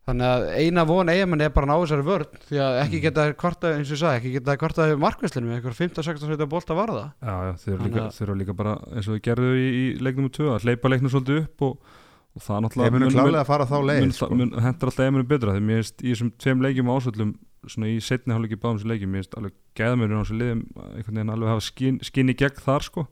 [0.06, 3.24] þannig að eina von eigamenn er bara að ná þessari vörn því að ekki geta
[3.26, 6.28] þeir kvarta, eins og ég sagði, ekki geta þeir kvarta með markvæslinu með eitthvað 15-16
[6.30, 9.22] sveita bólt að varða Já, já, þeir eru líka, að- líka bara eins og við
[9.26, 11.90] gerðu í, í leiknum 2 að hleypa leiknum svolítið upp og,
[12.36, 14.28] og það náttúrulega Ég munu klálega að fara þá leið mun, sko.
[14.36, 17.32] mun, hendur alltaf eiginmennum betra þegar mér finnst í þessum tveim leikjum á ásvöldum
[17.66, 21.18] svona í setni hálfleiki báðum þessum leikjum mér finnst alveg gæðamörun á þessu liðum einhvern
[21.18, 21.66] veginn alveg hafa
[22.10, 23.06] skin í gegn þar sko.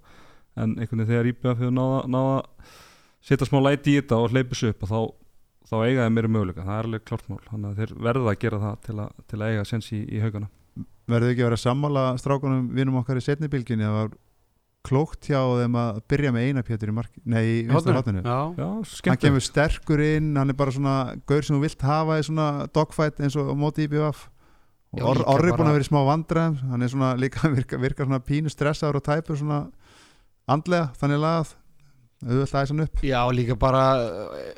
[0.54, 2.36] En einhvern veginn þegar IBF hefur náða, náða
[3.24, 5.00] setja smá læti í þetta og hleypa þessu upp og þá,
[5.70, 6.66] þá eiga þeir meira möguleika.
[6.66, 9.40] Það er alveg klart mál þannig að þeir verða að gera það til að, til
[9.40, 10.50] að eiga sens í, í haugana.
[11.10, 14.12] Verðu ekki að vera að sammála strákunum vinum okkar í setni bylginni var
[14.84, 18.22] klókt hjá þeim að byrja með eina pjötur í marki Nei, í vinstra hotninu
[19.08, 20.96] Hann kemur sterkur inn, hann er bara svona
[21.28, 24.26] gaur sem þú vilt hafa í svona dogfight eins og móti IBF
[24.94, 27.12] og Já, Or, líka Orri er búin að vera í smá vandræðum hann er svona
[27.18, 29.62] líka virka, virka svona pínu stressaður og tæpur svona
[30.50, 31.54] andlega þannig lagað
[32.24, 33.02] auðvitað hann upp?
[33.04, 33.82] Já, líka bara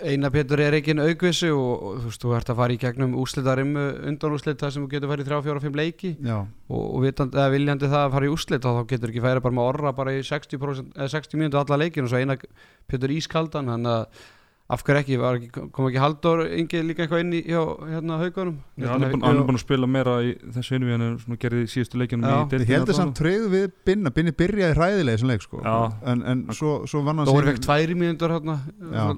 [0.05, 3.17] eina Pétur er ekki aukvissi og, og þú veist, þú ert að fara í gegnum
[3.23, 6.13] úslitarim undan úslit þar sem þú getur farið í 3, 4, 5 leiki.
[6.27, 9.59] Já, og, og vitandi, viljandi það að fara í úslit þá getur ekki færi bara
[9.59, 12.39] með orra bara í 60%, eða 60 mínútu alla leikin og svo eina
[12.87, 14.25] Pétur ískaldan þannig að
[14.69, 18.17] af hverju ekki, var ekki kom ekki Halldór Ingi líka eitthvað inn í hjá hérna
[18.19, 20.95] haugunum Já, hann er búinn- hann er búin að spila meira í þessu einu við
[20.97, 22.35] hann er gerði í síðustu leikjunum Já.
[22.35, 22.99] ég deildinni heldur allavega.
[22.99, 24.11] samt treyðu við Binna.
[24.11, 25.61] Binni byrjaði hræðilega í þessum leik sko.
[26.03, 28.59] En, en svo, svo vann hann Dóri fekk tværi mínútur hérna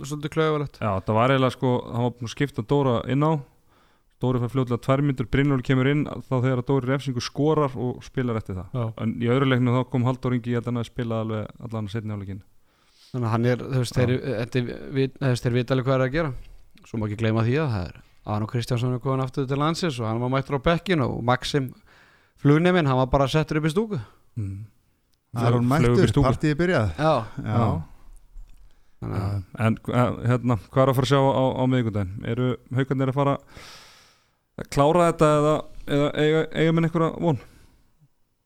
[0.04, 3.32] svolítið klauðalegt Já, það var eiginlega sko, hann var búin að skipta Dóra inn á.
[4.20, 8.02] Dóri fær fljóðlega tvær myndur, Brynjóli kemur inn þá þegar að Dóri refsingu skorar og
[8.02, 8.68] spilar eftir það.
[8.74, 8.92] Já.
[9.00, 10.58] en í öðru leiknu þá kom Halldór Ingi
[13.08, 16.32] Þannig að hann er, þú veist, þeir, vita alveg hvað er að gera.
[16.84, 17.96] Svo má ekki gleyma því að það er
[18.28, 21.70] Arnó Kristjánsson er komin aftur til landsins og hann var mættur á bekkin og Maxim
[22.42, 24.00] flugneminn, hann var bara settur upp í stúku.
[24.36, 24.66] Mm.
[25.38, 27.12] Flög upp í mættur, partíði byrjað Já,
[27.44, 27.64] Já,
[29.00, 32.14] þannig að En eh, hérna, hvað er að fara að sjá á, á miðvikudaginn?
[32.32, 33.34] Eru haugarnir að fara
[34.58, 35.56] að klára þetta eða,
[35.96, 37.42] eða eiga, eiga minn einhverja von?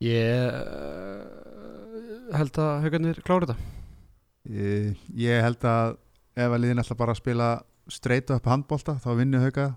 [0.02, 3.71] Ég uh, held að haugarnir klára þetta
[4.50, 5.96] ég, ég held að
[6.36, 7.50] ef að liðin ætla bara að spila
[7.92, 9.72] straight up handbolta þá vinni hauka.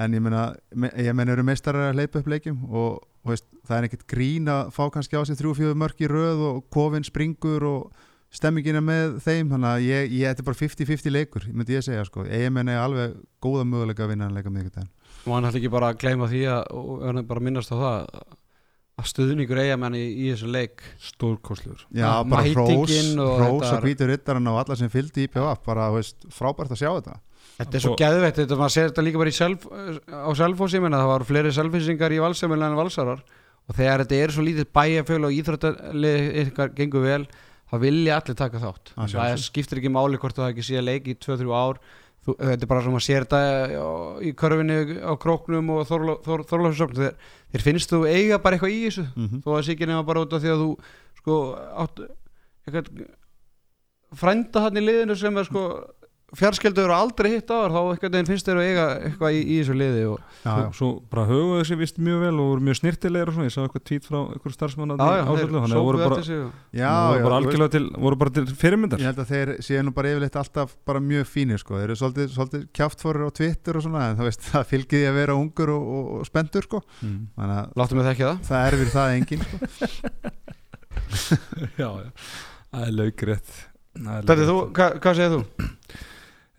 [0.00, 3.44] En ég meina, me- ég meina eru meistarar að leipa upp leikjum og, og veist,
[3.68, 6.62] það er ekkert grín að fá kannski á sig þrjú fjögur mörk í röð og
[6.72, 7.92] kofinn springur og
[8.32, 9.50] stemmingin er með þeim.
[9.52, 12.78] Þannig að ég, ég þetta er bara 50-50 leikur myndi ég segja sko, ég menna
[12.80, 14.88] alveg góða möguleika að vinna hann leika miðvikudaginn
[15.22, 17.98] og hann ætla ekki bara að gleyma því að, og bara minnast á það
[19.02, 20.80] að stuðningur eigamenn í, í þessu leik.
[21.02, 21.84] Stórkostlegur.
[21.90, 25.30] Já, bara hrós, mætingin og hrós þetta og hvítur rittarinn og alla sem fylgdi í
[25.32, 27.18] PF bara, veist, frábært að sjá þetta.
[27.58, 29.64] Þetta er svo geðveitt, þetta maður sér þetta líka bara í self,
[30.08, 33.22] á selfósi, menna það var fleiri selfisingar í valsefnil en valsarar
[33.68, 37.24] og þegar þetta er svo lítið bæjarfjöl og íþróttalið ykkar gengur vel
[37.70, 38.94] þá vilja allir taka þátt.
[38.96, 41.82] Að það skiptir ekki máli hvort það ekki sé að leik í 2-3 ár
[42.22, 43.38] Þú, þetta er bara sem að sér þetta
[43.82, 43.90] á,
[44.22, 47.16] í körfinni á króknum og þorlásöfn þeir,
[47.50, 49.40] þeir finnst þú eiga bara eitthvað í þessu mm -hmm.
[49.42, 50.70] þó að ekki nema bara út af því að þú
[51.18, 51.38] sko
[51.82, 52.04] átt
[52.66, 52.86] eitthvað
[54.22, 55.64] frænda hann í liðinu sem er sko
[56.38, 59.40] fjarskildur og aldrei hitt á þar þá eitthvað veginn finnst þér að eiga eitthvað í,
[59.42, 60.66] í þessu liði og já, já.
[60.78, 63.60] Svo bara höfuðu þessi vist mjög vel og voru mjög snirtilegir og svona, ég sá
[63.62, 67.26] eitthvað tvít frá einhver starfsmann já, já, ásöldu, þannig að voru bara, og- Já, voru
[67.26, 70.38] bara algjörlega til, voru bara til fyrirmyndar Ég held að þeir séu nú bara yfirleitt
[70.40, 74.16] alltaf bara mjög fínir sko, þeir eru svolítið, svolítið kjáftfórir á Twitter og svona, en
[74.20, 77.18] það veist, það fylgir því að vera ungur og, og, og spendur sko, mm.
[77.36, 79.60] þannig að láttu mig þekki það það er við það engin sko.
[81.76, 82.08] Já, já,
[82.72, 83.52] það er laugrétt
[83.92, 85.40] Þetta þú, hva, hvað segir þú?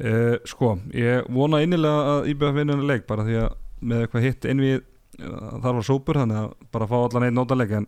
[0.01, 3.51] Uh, sko, ég vona innilega að vinna hennar leik bara því að
[3.83, 7.37] með eitthvað hitt inn við uh, þar var sópur þannig að bara fá allan einn
[7.37, 7.85] nótaleik en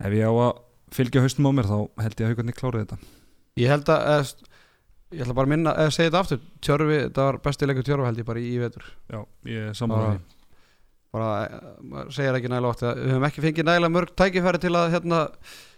[0.00, 0.62] ef ég á að
[0.96, 2.98] fylgja haustum á mér þá held ég að haugarnir klárið þetta.
[3.60, 4.48] Ég held að eða,
[5.14, 8.08] ég ætla bara að minna, eða segja þetta aftur Tjörfi, þetta var besti leikur Tjörfi
[8.08, 8.88] held ég bara í, vetur.
[9.12, 9.20] Já,
[9.52, 10.22] ég er saman Bara-
[11.14, 14.72] bara, eh, segir ekki nægilega oft að við höfum ekki fengið nægilega mörg tækifæri til
[14.74, 15.20] að hérna,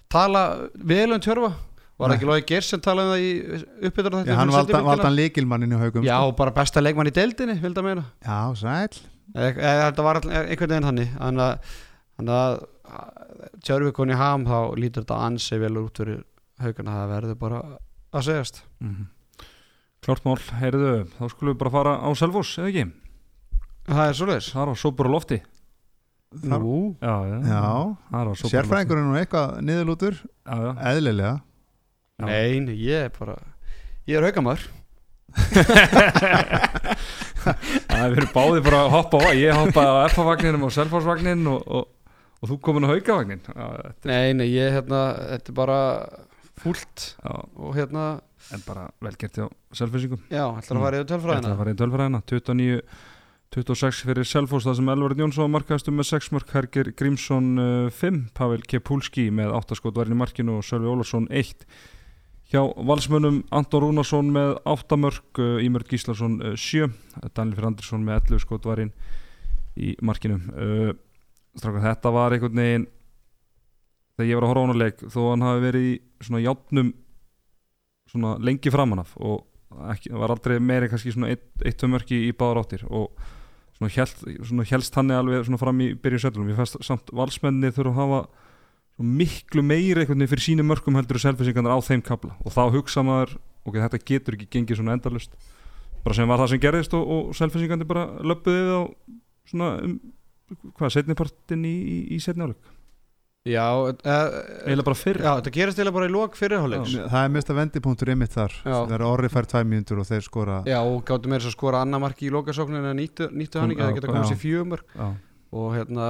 [0.08, 0.44] tala
[0.80, 1.50] vel um Tjörfa
[1.96, 2.16] var Nei.
[2.18, 5.72] ekki Lói Gers sem talaði um það í uppbyttar Já, hann valda, valda hann líkilmannin
[5.72, 6.28] í haugum Já, sko.
[6.30, 8.04] og bara besta leikmann í deildinni, vildi að meina.
[8.26, 9.00] Já, sæl
[9.37, 12.59] eða eða þetta var all, einhvern veginn hannig þannig að,
[13.66, 16.22] Tjörfi koni ham þá lítur þetta ansi vel út fyrir
[16.62, 17.59] haugana það verður bara
[18.16, 18.62] að segjast.
[18.85, 19.06] Mm
[20.06, 22.82] Klárt mál, heyrðu, þá skulum við bara fara á Selfoss, eða ekki?
[23.88, 24.50] Það er svoleiðis.
[24.54, 25.38] Það er á sópur á lofti.
[26.44, 27.62] Þar- Nú, Já, já, Já,
[28.12, 30.20] það er á sópur sérfræðingur er nú eitthvað niðurlútur.
[30.46, 31.32] Já, já, eðlilega
[32.16, 32.24] Já.
[32.31, 33.37] nei, nei, ég er bara
[34.09, 34.62] ég er haugamæður
[37.46, 39.29] Það er verið báði bara að hoppa á.
[39.37, 43.42] Ég hoppaði á F-vagninum og Selfoss-vagnin og, og, og þú komin á haugavagnin.
[44.09, 45.02] Nei, nei, ég hérna,
[45.35, 45.79] þetta er bara
[46.62, 48.07] fúlt Já, og hérna,
[48.57, 51.52] en bara velgert hjá Selfossingum já, ætlar að fara Þetta tölfræðina?
[51.61, 52.22] Var í tölfræðina.
[52.33, 52.81] 29
[53.55, 58.24] 26 fyrir Selfoss það sem Elvar Jónsson markaðastu með 6 mörk Herger Grímsson uh, 5
[58.37, 61.62] Pavel Kepulski með 8 skot varinn í markinu og Sölvi Ólafsson 1
[62.52, 66.87] hjá valsmönnum Anton Rúnarsson með 8 mörk uh, Ímur Gíslason uh, 7
[67.35, 68.92] Daniel Fyrir Andersson með 11 skot varinn
[69.76, 70.38] í markinu.
[70.54, 70.92] Uh,
[71.59, 72.87] strákar, þetta var einhvern veginn
[74.16, 76.92] þegar ég var að horfa á hana leik þó hann hafi verið í svona játnum
[78.11, 79.44] svona lengi framan af og
[79.92, 83.11] ekki, var aldrei meiri kannski svona 1-2 mörki í báðar áttir og
[83.76, 88.00] svona, helst hann alveg svona fram í byrjun setjulum ég fæst samt valsmenni þurfa að
[88.00, 88.20] hafa
[88.96, 93.04] miklu meiri einhvern veginn fyrir sínu mörkum heldur selfisingarnir á þeim kabla og þá hugsa
[93.04, 93.35] maður,
[93.68, 95.35] ok, þetta getur ekki gengið svona endalust
[96.04, 98.82] bara sem var það sem gerðist og, og selfisingarnir bara löpuði við á
[99.50, 99.98] svona um,
[100.78, 102.72] hvað, setnipartin í, í, í setni áleik
[103.46, 103.92] Já, uh,
[104.66, 105.20] eiginlega bara fyrr.
[105.22, 107.04] Já, þetta gerist eða bara í lok fyrirháleiks Já.
[107.12, 108.56] það er mesta vendipunktur ymmit þar.
[108.64, 108.74] Já.
[108.88, 111.82] þegar orri fær tvæ mínútur og þeir skora Já, og gáttu meira þess að skora
[111.87, 114.98] annar marki í lokasókninu en nýttu, nýttu hann ekki að það geta komið sér fjögumörk
[115.62, 116.09] og hérna,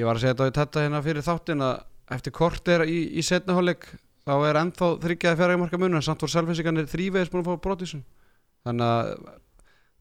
[0.00, 1.76] ég var að segja þetta á þetta hérna fyrir þáttin að
[2.14, 3.88] eftir korter í, í setnaháleik
[4.28, 7.62] þá er ennþá þryggjaði fjara marka munur en samt voru selfisingarnir þrívegis búin að fá
[7.64, 8.04] brotisum
[8.66, 9.12] þannig að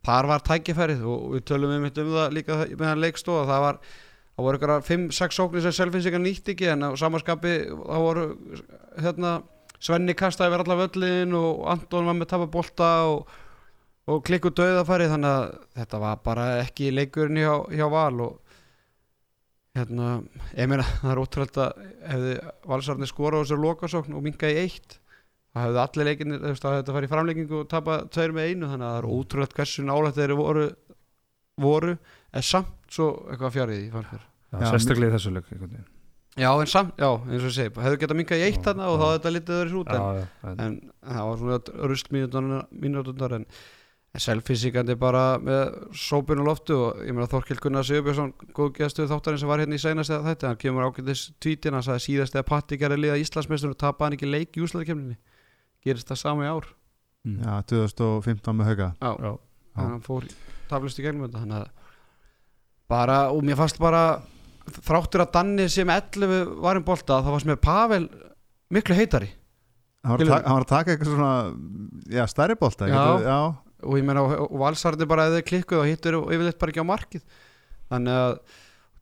[0.07, 3.79] þar var tækifærið og við tölum um það líka meðan leikstóð það var
[4.37, 8.25] það voru ykkur 5-6 sóknir sem selfinsingar nýtt ekki en á samanskapi þá voru
[9.01, 9.37] hérna
[9.77, 13.27] Svenni kastaði verið allar völlin og Anton var með tapa bolta og,
[14.09, 18.46] og klikku döðafæri þannig að þetta var bara ekki leikurinn hjá, hjá Val og
[19.77, 20.11] hérna,
[20.57, 22.37] ég meina það er ótrúlega að hefði
[22.71, 24.97] Valsarni skorað á þessu lokasókn og minkaði í eitt
[25.57, 28.71] það hefði allir veist, það hefði þetta farið í framleikingu og tapa tveir með einu,
[28.71, 30.65] þannig að það er ótrúlega hversu nálægt þeir voru,
[31.61, 33.91] voru en samt svo eitthvað fjarið í
[34.47, 35.49] Já, sérstaklega í þessu leik.
[36.37, 38.99] Já, en samt, já, eins og ég segi, hefðu getað minkað í eitt þarna og
[38.99, 43.47] þá hefði þetta litið öðru út en, en, en það var svona rust mínúturnar en,
[44.15, 49.41] en selfísikandi bara með sópinu loftu og ég meina Þorkil Gunnar Sigurbjörnsson góð geðstuð þáttarinn
[49.41, 52.47] sem var hérna í seinast eða þetta, hann kemur ágætis tvítin hann sagði síðast eða
[52.49, 55.17] Patti gerði liða Íslandsmeistur og tapaði hann ekki leik í úslæðikemninni
[55.85, 56.69] gerist það sama í ár?
[57.27, 59.31] Mm, já, 2015 með hauga Já, já,
[59.75, 60.29] þannig að hann fór
[60.71, 61.69] taflist í gegnum þetta þannig að
[62.87, 64.01] bara, og mér fannst bara
[64.87, 68.05] þráttur að Danni sem 11 var um bolta þá fannst mér Pavel
[68.73, 69.29] miklu heitari.
[70.03, 71.31] Hann var, að taka- hann var að taka eitthvað svona
[72.17, 72.95] já, stærri bolta Já.
[72.95, 73.39] getur- já,
[73.83, 76.91] og ég meina og, valsarði bara eða klikkuð og hittur og yfirleitt bara ekki á
[76.91, 77.27] markið.
[77.91, 78.39] Þannig að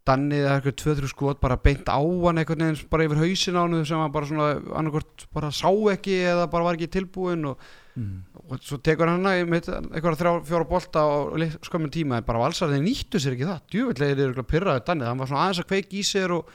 [0.05, 3.63] Danni er eitthvað 2-3 skot bara beint á hann einhvern veginn bara yfir hausin á
[3.63, 7.63] hann sem hann bara svona annarkort bara sá ekki eða bara var ekki tilbúin og,
[7.97, 12.83] mm, og svo tekur hann eitthvað þrjá fjóra bolta og skömmin tíma en bara valsarði
[12.85, 13.65] nýttu sér ekki það.
[13.73, 16.53] Djúvillega er eitthvað pyrraðið Danni hann var svona aðeins að kveiki í sér og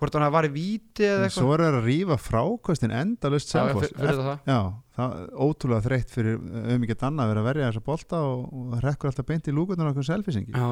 [0.00, 1.36] hvort hann hafi varið víti eða eitthvað?
[1.36, 3.90] svo er það að rífa frákostin endalust Já, selfoss.
[3.90, 4.38] fyrir, fyrir það.
[4.50, 4.58] Já,
[4.96, 8.46] það er ótrúlega þreytt fyrir um ekki annað að vera að verja þessa bolta og,
[8.50, 10.68] og rekkur alltaf beint í lúkunar okkur selfisingi já,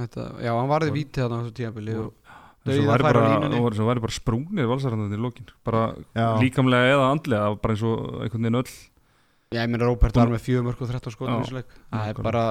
[0.00, 2.12] þetta, já, hann varði víti þarna á þessu tímabili og
[2.64, 5.50] svo væri bara, bara sprungnir valsarandandi í lokin.
[5.66, 5.82] Bara
[6.16, 6.28] Já.
[6.40, 8.72] líkamlega eða andlega bara eins og einhvern veginn öll.
[9.52, 11.36] Já, ég meina Róbert var með 4 mörg og 13 skotum Já.
[11.36, 11.74] í þessu leik.
[11.92, 12.24] Það er Nákvæmlega.
[12.24, 12.44] bara,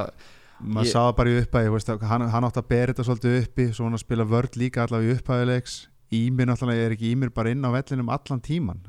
[0.62, 3.66] maður Ég- sá það bara í upphæði hann, hann átt að bera þetta svolítið uppi
[3.74, 7.52] svo hann að spila vörd líka allavega í upphæðilegs Ímir náttúrulega er ekki Ímir bara
[7.54, 8.80] inn á vellinum allan tíman.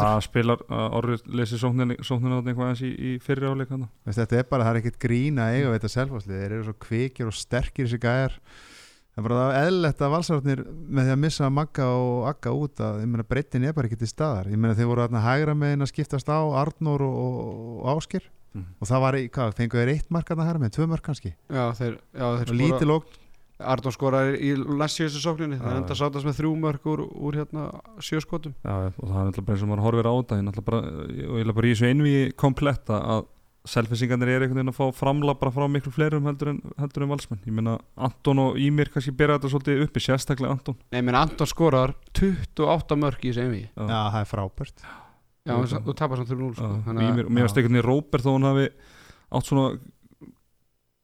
[0.00, 3.70] Já, spilar uh, orðið lesi sóknin sóknin átt eitthvað eins í, í fyrri áleik
[4.20, 6.76] þetta er bara, það er ekkert grín að eiga við þetta selfhásli þeir eru svo
[6.86, 8.36] kvikir og sterkir þessi gæjar.
[9.10, 12.82] Það er bara það eðlilegt að valsararnir með því að missa Magga og Agga út
[12.86, 14.48] að breytin er bara ekki til staðar.
[14.52, 18.28] Ég meina þeir voru þarna hægra megin að skiptast á Arnór og, og, og Áskir
[18.50, 18.64] Mhm.
[18.82, 21.30] og það var, í, hvað, fengu þeir eitt mark þarna hægra megin, tvö mark kannski?
[21.46, 22.48] Já, þeir, já, þeir
[23.60, 26.00] Arnór skoraði í næstsíðustu sókninni Það enda já.
[26.00, 27.66] sátast með þrjú mörg úr, úr hérna
[28.02, 30.46] sjö skotum Já, og það er náttúrulega bara eins og maður horfir á þetta ég
[30.48, 30.80] náttúrulega bara,
[31.30, 33.28] og ég er bara í þessu einví kompletta að
[33.68, 37.10] selfisingarnir er einhvern veginn að fá framla bara frá miklu fleirum heldur en, heldur en
[37.12, 41.18] valsmenn ég meina Anton og Ímir kannski bera þetta svolítið uppi, sérstaklega Anton Nei, menn
[41.20, 43.84] Anton skorar 28 mörg í þessu einví Já.
[43.84, 44.80] það er frábært
[45.44, 45.76] Já, Já.
[45.84, 46.72] þú tapar samt 3-0 sko.
[46.96, 48.66] Mér varst einhvern veginn Róbert þó hann hafi
[49.30, 49.68] átt svona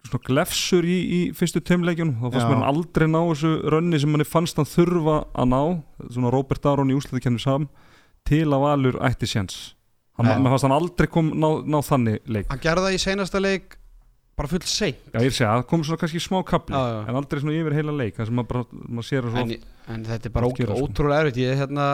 [0.08, 4.24] svona glefsur í, í fyrstu tömleikjunum þá fannst hann aldrei ná þessu rönni sem hann
[4.28, 5.60] fannst hann þurfa að ná.
[6.10, 7.66] Svona Róbert Aron í úsliðikennum sam
[8.26, 9.58] til að Valur ætti séns.
[10.16, 12.46] Mér fannst hann aldrei kom ná, ná þannig leik.
[12.52, 13.76] Hann gerði það í seinasta leik
[14.36, 14.98] bara full seint.
[15.12, 16.96] Já, ég er að segja, það kom svona kannski smá kapli Já, já.
[17.08, 18.64] en aldrei svona yfir heila leik það sem maður bara,
[18.96, 20.76] maður sér það svo en, en þetta er bara Oft sko.
[20.84, 21.38] ótrúlega erfitt.
[21.40, 21.86] Ég hérna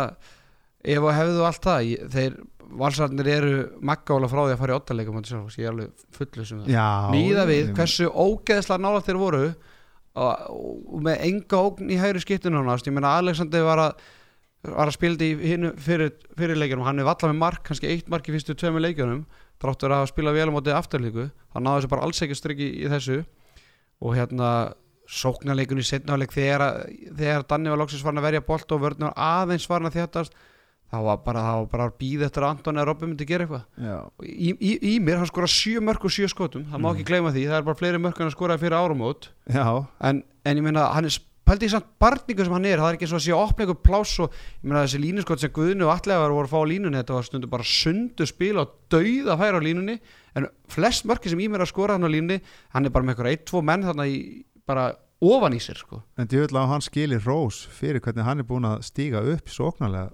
[0.82, 2.34] ef og hefðu allt það ég, þeir
[2.78, 3.52] valsarnir eru
[3.84, 5.18] maggála frá því að fara í ottaleikum
[5.60, 6.72] ég er alveg fullu sem það.
[6.72, 9.42] Já, Míða við ég- hversu ógeðslega nálægt þeir voru
[10.14, 10.32] og,
[10.92, 12.86] og með enga ógn í hægri skiptinu nánast.
[12.88, 14.02] Ég meina Alexander var að
[14.62, 14.94] var að
[15.26, 16.84] í hinu fyrir, fyrir leikjunum.
[16.86, 19.24] Hann er valla með mark, kannski eitt mark í fyrstu tveimur leikjunum,
[19.58, 22.86] þráttur að spila vel á mótið afturlíku, hann náði þessu bara alls ekki strikki í
[22.92, 23.24] þessu.
[24.02, 24.52] Og hérna
[25.10, 29.66] sóknarleikun í setnáleik þegar, þegar Danni var loksins farin að verja bolt og vörnur aðeins
[29.66, 30.38] farin að þjáttast
[30.92, 33.46] þá var bara, þá var bara að býða eftir að Antoni að Robby myndi gera
[33.46, 36.96] eitthvað í, í, í mér, hann skora sjö mörg og sjö skotum það má Mm.
[36.98, 39.66] ekki gleyma því, það er bara fleiri mörg en að skora fyrir áramót já,
[40.04, 42.96] en, en ég meina, hann er pældi í samt barningu sem hann er, það er
[43.00, 45.90] ekki svo að sé að einhver pláss og ég meina þessi línuskot sem Guðni og
[45.96, 49.58] Atlegar voru að fá á línunni, þetta var stundu bara sundu spil og dauða færa
[49.58, 49.96] á línunni
[50.38, 52.38] en flest mörki sem í mér að skora hann á línunni
[52.76, 54.20] hann er bara með einhver 1-2 menn þarna í,
[54.70, 54.86] bara
[55.22, 55.98] ofan í sér sko.
[56.18, 60.12] en djöfull á hann skilir rós fyrir hvernig hann er búin að stíga upp sóknarlega.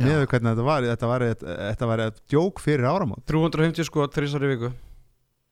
[0.00, 3.22] Með hvernig þetta var þetta var, eitt- þetta var eitt djók fyrir áramót.
[3.28, 4.72] 350 skot, þrísar í viku.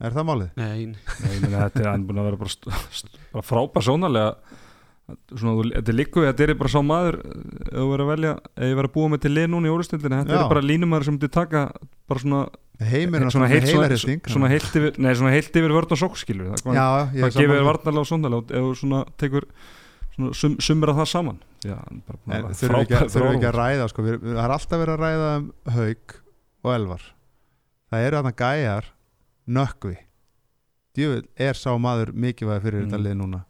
[0.01, 0.51] Er það málið?
[0.57, 2.75] Nei, Nei, ég meina, þetta er búin að vera bara,
[3.35, 4.35] bara frábær sónarlega.
[5.35, 8.33] Svona, þú- þetta er líku, þetta er bara sá maður ef þú verður að velja,
[8.57, 10.43] ef ég verður að búa mig til lið núna í órustildinni, þetta Já.
[10.45, 11.63] er bara línumæður sem myndi taka
[12.09, 12.43] bara svona
[12.81, 13.89] heimir svona heilt, svona,
[14.31, 16.87] svona heilt yfir nei, svona heilt yfir vörn og sokk skilur það, já,
[17.27, 19.45] hvað gefur varnarlega og sondarlega ef þú svona tekur
[20.15, 23.59] svona sum, sumra það saman já, hann er En að þurfum við ekki, ekki að
[23.61, 24.03] ræða sko.
[24.07, 26.15] við, við, það er alltaf verið að ræða um haug
[26.65, 27.03] og elvar
[27.91, 28.91] það eru þarna gæjar
[29.61, 29.97] nökkvi
[30.99, 32.91] djöfull er sá maður mikilvæg fyrir Mm.
[32.91, 33.45] þetta lið núna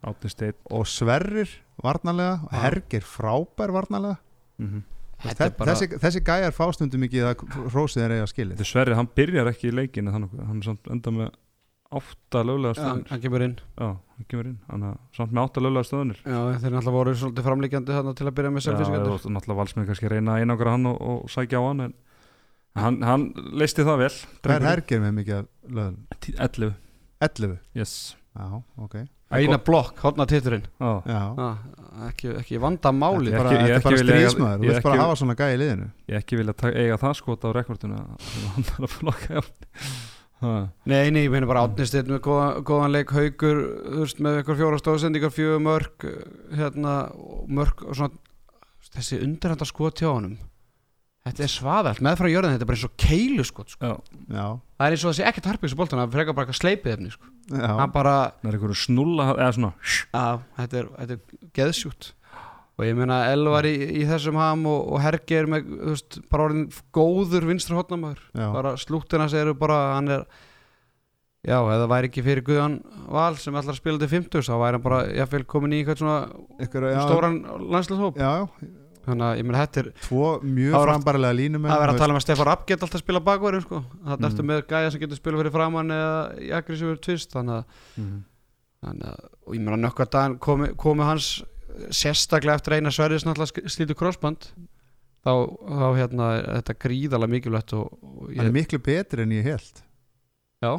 [0.71, 1.49] og Sverrir
[1.81, 2.59] varnarlega og Já.
[2.65, 4.17] Hergir frábær varnarlega
[4.59, 4.83] mhm.
[5.21, 8.65] Þetta er Þe- bara- þessi, þessi gæjar fástundum ekki það hrósið er eiga skilið þetta
[8.65, 11.29] er Sverri, hann byrjar ekki í leikin en hann er samt enda með
[11.91, 13.55] átta löglega Já, stöðunir hann kemur inn.
[13.77, 14.57] Já, hann kemur inn.
[14.71, 18.27] Hann er samt með átta löglega stöðunir Já, þeir náttúrulega voru svolítið framlíkjandi þarna til
[18.29, 21.29] að byrja með Já, selfisingandur og náttúrulega valsmenn kannski reyna að einangra hann og, og
[21.35, 21.93] sækja á hann en
[22.79, 23.27] hann, hann
[23.59, 25.49] leisti það vel hvað er Hergir með mikið af
[25.79, 25.97] löðum?
[26.31, 26.75] 11
[27.21, 27.57] 11?
[27.75, 27.95] yes.
[28.31, 28.47] Já,
[28.79, 28.95] ok.
[29.31, 30.63] Eina blokk, hotna titturinn.
[30.79, 30.91] Já.
[31.07, 31.19] Já.
[31.39, 31.57] ah,
[32.07, 34.83] ekki, ekki vanda máli Ég Bara, ekki- þetta er ekki bara stríðsmaður, þú ég vilt
[34.85, 35.87] bara ekki- hafa svona gæja í liðinu.
[36.11, 40.20] Ég ekki vilja eiga það skot á rekordinu að hann er að flokka hjá hann
[40.41, 43.59] Nei, nei, ég meina bara átnistinn með góðan, góðan leik haugur,
[43.99, 46.07] veist, með eitthvað fjóra stóðsendingar, fjögur mörg
[46.57, 50.39] hérna, og mörg og svona þessi undirhanda skot hjá honum
[51.27, 53.91] þetta er svaðalt, með frá jörðin þetta er bara eins og keilu skot sko.
[54.31, 57.11] Það er eins og þessi ekkert harpið þessu boltan, það frekar bara eitthvað sleipið efni
[57.13, 57.29] sko.
[57.51, 59.71] já, hann bara, það er einhverju snulla eða svona
[60.17, 62.09] að, þetta er, er geðsjúkt
[62.79, 66.19] og ég meina Elvar í, í þessum ham og, og Hergi er með, þú veist,
[66.31, 68.47] bara orðin góður vinstra hotnamaður já.
[68.55, 70.25] bara slúttina eru bara hann er
[71.45, 72.79] já, það væri ekki fyrir Guðan
[73.11, 76.01] Val sem ætlar að spila til 50 þá væri hann bara jafnvel komin í eitthvað
[76.03, 76.19] svona
[76.65, 78.21] Ykkur, já, stóran landslagshóp
[79.01, 82.13] þannig að ég meina þetta er tvo mjög Það var- frambarilega línumenn að að tala
[82.13, 83.79] um að Stefán Rapp geta alltaf að spila bakverðin sko.
[84.05, 84.27] þannig Mm.
[84.29, 87.65] ertu með gæja sem getur spila fyrir framann eða í aggressífur tvist þannig að,
[87.97, 88.19] Mhm.
[88.85, 91.43] þannig að og ég meina nökkva dagann komi, komi hans
[91.93, 94.49] sérstaklega eftir eina sverðis náttúrulega slítu krossband
[95.25, 99.35] þá, þá hérna er þetta gríðalega mikilvægt og, og Hann er ég, miklu betri en
[99.37, 99.83] ég held
[100.61, 100.73] já,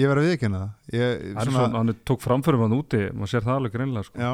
[0.00, 0.96] Ég verð að viðkynna það.
[0.96, 4.22] Ég, hann, svona, hann er tók framförum hann úti maður sér það alveg greinlega sko.
[4.24, 4.32] Já,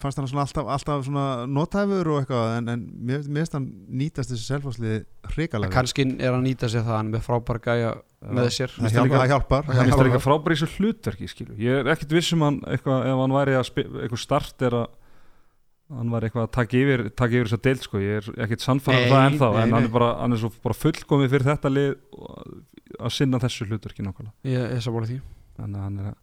[0.00, 3.66] fannst hann svona alltaf, alltaf svona notæfur og eitthvað en, en mér finnst hann
[4.00, 4.98] nýtast þessi selfhásliði
[5.34, 5.74] hrikalega vel.
[5.76, 7.92] kannski er hann nýta sér það hann er með frábær gæja
[8.26, 8.72] með sér.
[8.78, 9.68] Það, hjálpar, hjálpar.
[9.76, 11.56] hann er líka frábær í þessu hlutverki skilu.
[11.60, 14.78] ég er ekkert viss um hann eitthvað, ef hann væri að spi- eitthvað start er
[14.80, 14.86] að
[15.94, 18.00] hann var eitthvað að taka yfir, taka yfir þess að deild sko.
[18.02, 20.50] ég er ekkert sannfæðan Nei, það ennþá nei, en hann er, bara, hann er svo
[20.64, 21.92] bara fullkomið fyrir þetta lið
[22.96, 24.34] að sinna þessu hlutverki nákvæmlega.
[24.50, 25.18] Ég, ég sammála því.
[25.60, 26.18] Þannig að hann er að,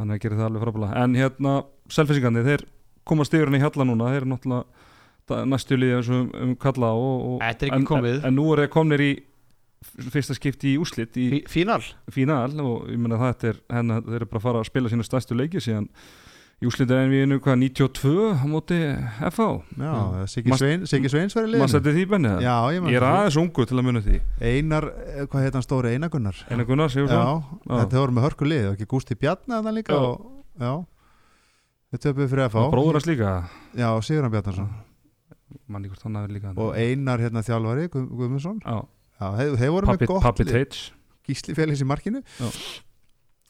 [0.00, 1.54] hann er að gera það alveg frábælega en hérna,
[1.96, 2.66] selfisingandi, þeir
[3.06, 4.84] komast yfir hann í hjalla núna, þeir eru náttúrulega
[5.30, 8.18] það- næstu liðið eins og um, um kalla og, og, er ekki en, komið.
[8.20, 9.10] en, en nú er þeir komnir í
[10.10, 11.82] fyrsta skipti í úslit í Fí- Fínal.
[12.10, 15.06] Fínal og ég meina þetta er henni, þeir eru bara að fara að spila sína
[15.06, 15.88] stærstu leiki síðan
[16.56, 18.76] í úslitið en við einu hvað 92 á móti
[19.28, 19.92] FH Já,
[20.32, 21.72] Siggi Mast- Svein, Siggi Sveins verið maður liðinu.
[21.74, 23.16] setti því benni Já, ég, er það.
[23.20, 24.20] aðeins ungu til að muna því.
[24.40, 26.36] Einar, eh, hvað heit hann stóri, Einar Gunnar?
[26.50, 27.20] Einar Gunnar, segjum Já,
[27.68, 30.00] það þetta voru með hörku lið ekki Gústi Bjarnar þannig líka Já.
[30.00, 30.72] og, Já,
[31.92, 33.34] við töpuð fyrir að fá og bróður hans líka?
[33.76, 34.70] Já, Sigurðan Bjarnarsson
[35.68, 38.60] manni hvort hann aðeins líka og Einar hérna þjálfari, Guð- Guðmundsson.
[38.64, 38.80] Já,
[39.20, 40.44] Já, þeir, voru með gott pappi.
[40.44, 40.90] Teits
[41.26, 42.20] Gísli Félix í markinu.
[42.40, 42.48] Já.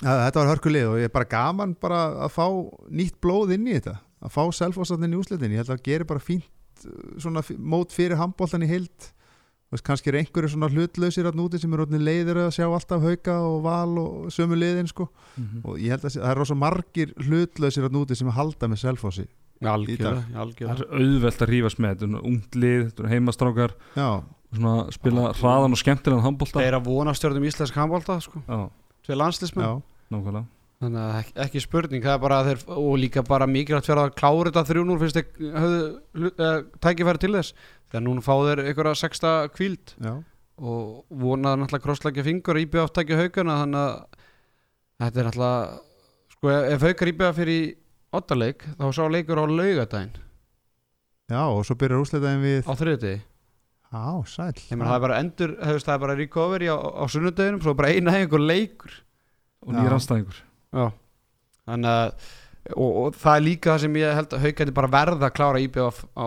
[0.03, 2.45] Þetta var hörkulið og ég er bara gaman bara að fá
[2.93, 3.95] nýtt blóð inn í þetta
[4.27, 7.95] að fá selfostarnin í úslitin ég held að það gerir bara fínt uh, svona mót
[7.97, 9.13] fyrir handbóltan í heild.
[9.73, 13.03] Veist, kannski er einhverju svona hlutlausir að núti sem er orðin leiðir að sjá alltaf
[13.03, 15.09] hauka og val og sömu liðin sko.
[15.65, 19.27] og ég held að það er rosa margir hlutlausir að núti sem halda með selfossi
[19.67, 20.87] algjörlega, Það algjörlega.
[20.87, 22.07] er auðvelt að rífast með Þetta.
[22.21, 24.09] Er ungt lið, þetta er heimastrákar Já,
[24.55, 28.43] svona spila hraðan og skemmtilegan handbólta þeir að vona stjórnum íslensk handbólta sko.
[28.47, 28.61] Já,
[29.07, 29.73] til landslismenn já,
[30.15, 30.45] nákvæmlega.
[30.77, 34.03] Þannig að ekki, ekki spurning það er bara að þeir, og líka bara mikilvægt fyrir
[34.03, 37.55] að klára þetta 3-0 finnst hlu- eh, tækifæri til þess.
[37.89, 40.13] Þegar núna fá þeir einhverja sexta kvíld já.
[40.57, 43.97] Og vonaði náttúrulega krosslækja fingur íbjöð aftækja haugana þannig að
[45.01, 45.81] þetta er náttúrulega
[46.37, 47.75] sko ef haukar íbjöða fyrir
[48.17, 50.15] ottaleik þá sá leikur á laugadaginn
[51.29, 53.21] Já, og svo byrjar úslitaðin við á þriðutegi
[53.93, 55.53] Já, sæl Ég það er bara endur,
[55.87, 58.97] það er bara recovery á, á sunnudeginum, svo bara eina einhver leikur.
[59.67, 60.41] Og anstæðingur
[60.77, 60.89] Já.
[61.67, 62.35] Þannig að
[62.77, 65.63] og, og það er líka það sem ég held að haugæti bara verða að klára
[65.63, 66.27] IBF á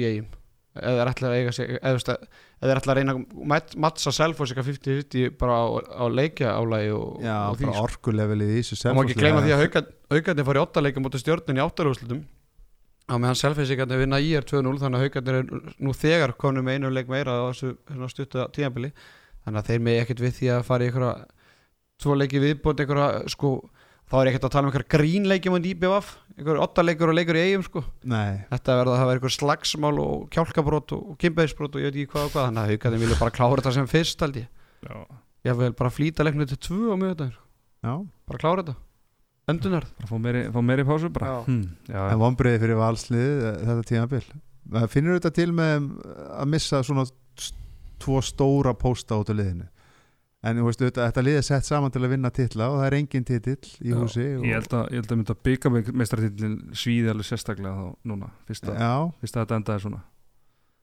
[0.00, 0.30] í eigum
[0.74, 2.22] eða er ætla að eiga sig eða þú veist að-
[2.64, 4.10] eða er ætla að reyna að mat- mattsa
[4.50, 7.84] eitthvað 50-50 bara á, á leikja álægi og, Já, og því bara sko.
[7.86, 9.62] orkulevelið í þessu og má ekki gleyma því að
[10.16, 12.24] haugæti fór í 8 leika mútið stjórnin í 8 úrslutum
[13.04, 15.48] á meðan selfisíkandi vinna í er 2-0 þannig að haugæti er
[15.84, 18.92] nú þegar konum með einu leik meira á þessu hérna, stuttu tíðanbili
[19.44, 21.14] þannig að þeir með ekkert við því að fara í einhverja
[22.00, 23.50] tvo leiki viðbót einhverja sko
[24.08, 27.44] þá er ekkert að tala um einhver grínleikjum og IBF, einhver ottaleikur og leikur í
[27.48, 27.82] eigum sko.
[28.08, 32.00] Nei, þetta verða að það verða einhver slagsmál og kjálkabrót og kimbeðisbrót og ég veit
[32.02, 34.50] ekki hvað og hvað þannig að haukarnir vilja bara klára þetta sem fyrst held ég.
[34.84, 34.96] Já,
[35.48, 37.94] ég vil bara flýta leiknum til tvö á mjög já.
[38.28, 38.76] Bara klára þetta
[39.50, 41.26] endunar bara fá meiri, fá meiri pásu bara.
[41.26, 41.44] Já.
[41.48, 44.24] hm, já, En vonbreiði fyrir valslið þetta tímabil.
[44.74, 45.88] Það finnur þetta til með
[46.40, 47.04] að missa svona
[48.00, 49.66] tvo stóra pósta út af liðinu?
[50.44, 52.86] En þú veist, þetta, þetta lið er sett saman til að vinna titla og það
[52.90, 56.56] er engin titill í Já, húsi og, Ég held að, ég held að mynda meistartillin
[56.76, 58.90] svíði alveg sérstaklega þá núna fyrst að, Já,
[59.22, 60.00] fyrst að þetta endaði svona.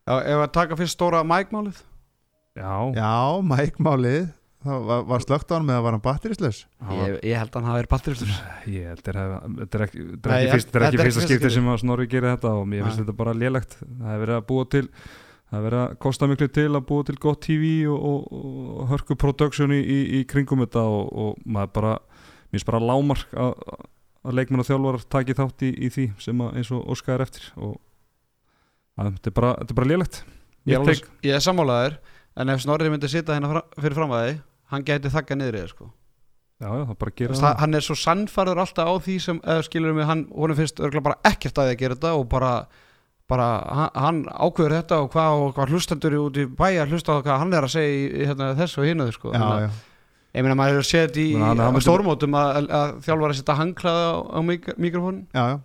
[0.09, 1.81] Já, ef að taka fyrst stóra mækmálið
[2.57, 3.11] Já, já,
[3.51, 4.25] mækmálið
[4.61, 6.57] Það var, var slögt á hann með að var hann batterislaus
[6.93, 8.33] ég, ég held að hann hafi verið batteristur
[8.69, 11.69] Ég held að þetta er ekki, þetta er ekki, ekki er fyrsta ekki skipti sem
[11.71, 13.73] að Snorri gerir þetta og mér finnst þetta bara lélegt.
[13.81, 17.07] Það hefur verið að búa til það hefur verið að kosta miklu til að búa
[17.07, 18.43] til gott TV og, og,
[18.83, 22.83] og hörku production í, í, í kringum þetta og, og maður bara mér finnst bara
[22.85, 23.65] lámark að,
[24.21, 27.25] að leikmenn og þjálfarar taki þátt í, í því sem að eins og Óskar er
[27.25, 27.73] eftir og
[28.93, 30.21] að, þetta, er bara, þetta er bara lélegt.
[30.69, 30.87] Ég,
[31.25, 31.99] Ég er er sammálaður
[32.37, 34.39] en ef Snorri myndi sitja hérna fyrir framvæði
[34.71, 35.89] hann gæti þakka niður í það sko.
[36.61, 40.05] já, já, Þess, það hann er svo sannfærður alltaf á því sem eða skilur mig,
[40.09, 42.51] hann, honum finnst örgulega bara ekkert að því að gera þetta og bara,
[43.31, 43.47] bara
[43.79, 47.41] hann, hann ákveður þetta og hvað, og hvað hlustendur út í bæja hlusta á hvað
[47.43, 49.33] hann er að segja í, í hérna, þessu og hinnaðu sko.
[49.33, 49.69] Já, já,
[50.37, 53.39] ég meina maður hefur séð þetta í, hann- hann í stórmótum að, að, þjálfar að
[53.41, 55.57] setja hangklaða á, á mik mikrofónin já, já,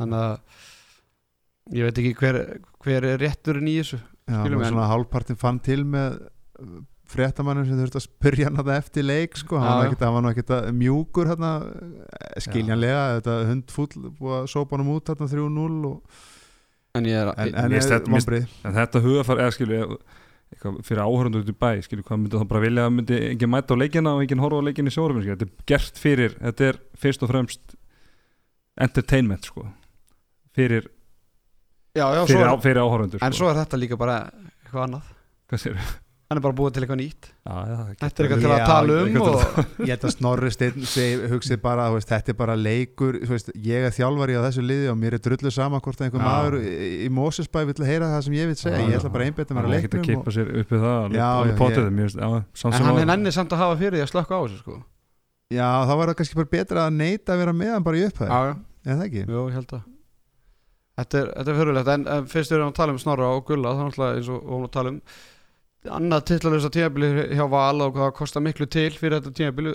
[0.00, 2.38] þannig að ég veit ekki hver,
[2.82, 6.16] hver er rétturinn í þessu já Skilum og við, svona hálfpartin fann til með
[7.08, 10.50] fréttamannum sem þurfti að spyrja hann þetta eftir leik sko, hann var var nú ekkert
[10.58, 11.52] að- mjúkur hérna,
[12.44, 13.88] skiljanlega þetta hundfúll
[14.18, 16.22] búið að sópa hann út hérna 3-0 og,
[16.98, 19.98] en ég er en, en er stend- mér- vonbrið en þetta hugafar eða skilju
[20.84, 23.76] fyrir áhörundur út í bæ skilju hvað myndi þá bara vilja að myndi engin mæta
[23.76, 26.78] á leikina og engin horfa á leikina í sjórum þetta er gert fyrir, þetta er
[26.96, 27.74] fyrst og fremst
[28.80, 29.64] entertainment sko.
[30.56, 30.88] Fyrir,
[31.94, 33.38] já, já, svo fyrir, á, fyrir áhörundur en sko.
[33.44, 34.16] svo er þetta líka bara
[34.64, 35.10] eitthvað annað.
[35.50, 35.78] Hvað sér
[36.28, 37.26] hann er bara búið til eitthvað nýtt.
[37.48, 39.14] Þetta er eitthvað til að tala um
[39.88, 43.30] ég held að Snorri Steinn segi- hugsið bara, þú veist, þetta er bara leikur þú
[43.32, 46.26] veist, ég er þjálfari á þessu liði og mér er drullu sama hvort einhver Já.
[46.28, 46.74] maður í,
[47.06, 48.76] í Mósesbæ vill heyra það sem ég vil segja.
[48.76, 50.74] Já, ég ætla bara að einbetta mér hann að er ekkert að keipa sér upp
[50.76, 54.40] við það en hann að- er nenni samt að hafa fyrir því að slökka á
[54.44, 54.76] þessu sko.
[55.48, 58.04] Já, þá var það kannski bara betra að neita að vera með hann bara í
[58.04, 59.22] upphæð en það ekki?
[59.32, 59.86] Jú, ég held að.
[60.98, 62.52] Þetta er, þetta er fyrirlegt en, en fyrst
[65.84, 67.08] og og annað titlalösa tímabili
[67.38, 69.72] hjá Val og hvað kostar miklu til fyrir þetta tímabili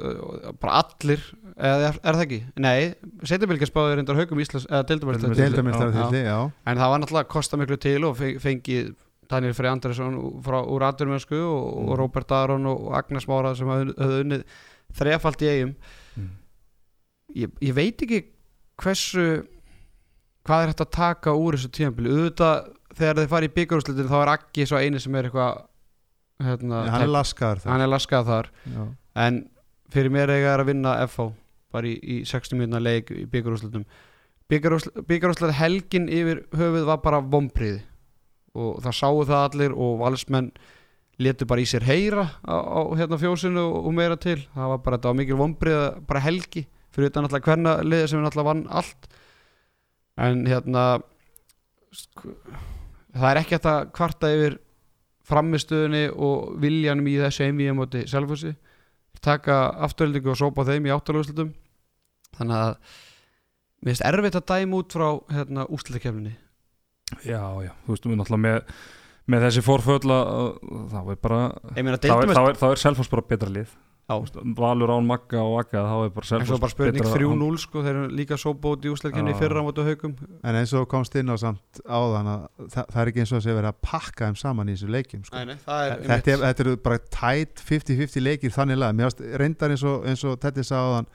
[0.60, 1.22] bara allir,
[1.56, 2.40] eða er, er það ekki?
[2.60, 2.94] Nei,
[3.24, 4.84] setjabilgja spáði reyndar haugum Íslands eða
[6.28, 6.38] já
[6.68, 8.94] en það var náttúrulega að kosta miklu til og fe- fengið
[9.32, 11.98] Daniel Frey Andresson frá, úr Aturmennsku og, og Mm.
[11.98, 14.44] Robert Aron og Agnes Mára sem hafði unnið
[14.94, 15.76] þrefald í eigum
[16.18, 16.30] Mm.
[17.36, 18.26] ég, ég veit ekki
[18.78, 19.46] hversu
[20.46, 24.18] hvað er hægt að taka úr þessu tímabili auðvitað þegar þeir fara í byggarúslitin þá
[24.22, 25.64] er Aggi svo eini sem er eitthvað
[26.42, 27.72] hérna, hann er laskaður þar.
[27.74, 28.52] Hann er laskað þar.
[28.74, 28.84] Já.
[29.28, 29.40] en
[29.94, 31.30] fyrir mér eiga er að vinna FH
[31.74, 33.86] bara í, í 60 minna leik í byggarúslitum
[34.52, 37.82] byggarúslit helgin yfir höfuð var bara vompriði
[38.54, 40.52] og það sáu það allir og valsmenn
[41.22, 44.40] letu bara í sér heyra á, á hérna fjósinu og, og meira til.
[44.54, 46.66] Það var bara, þetta var mikil vombriða bara helgi.
[46.94, 49.10] Fyrir þetta náttúrulega hverna liði sem náttúrulega vann allt.
[50.22, 50.86] En hérna
[53.14, 54.58] það er ekki hægt að kvarta yfir
[55.28, 58.54] framistöðunni og viljanum í þessu einvíða móti selfhúsi
[59.24, 61.54] taka afturöldingu og sópa þeim í áttalöfslutum
[62.38, 62.74] þannig að
[63.84, 66.34] mér finnst erfitt að dæma út frá hérna, úslutakefninni
[67.24, 68.76] já, já, þú veist, við náttúrulega með
[69.32, 70.30] með þessi forföll að
[70.92, 71.42] þá er bara
[71.78, 73.72] ég meina þá er, er, þá er Selfoss bara betra lið
[74.08, 77.84] Valur án Magga og Agga þá er bara en svo bara spurning betra- 3-0 sko,
[77.86, 79.36] þeir eru líka í úslutakefni Já.
[79.36, 82.42] í fyrra á mótu haugum en eins og komst inn á samt áðan að
[82.74, 84.92] það, það er ekki eins og að sé verið að pakka þeim saman í þessu
[84.92, 85.46] leikjum sko.
[85.48, 89.72] nei, það er þetta, er, þetta eru bara tætt 50-50 leikir þannig lag, mér reyndar
[89.72, 91.10] eins og, eins og Teddy sagði áðan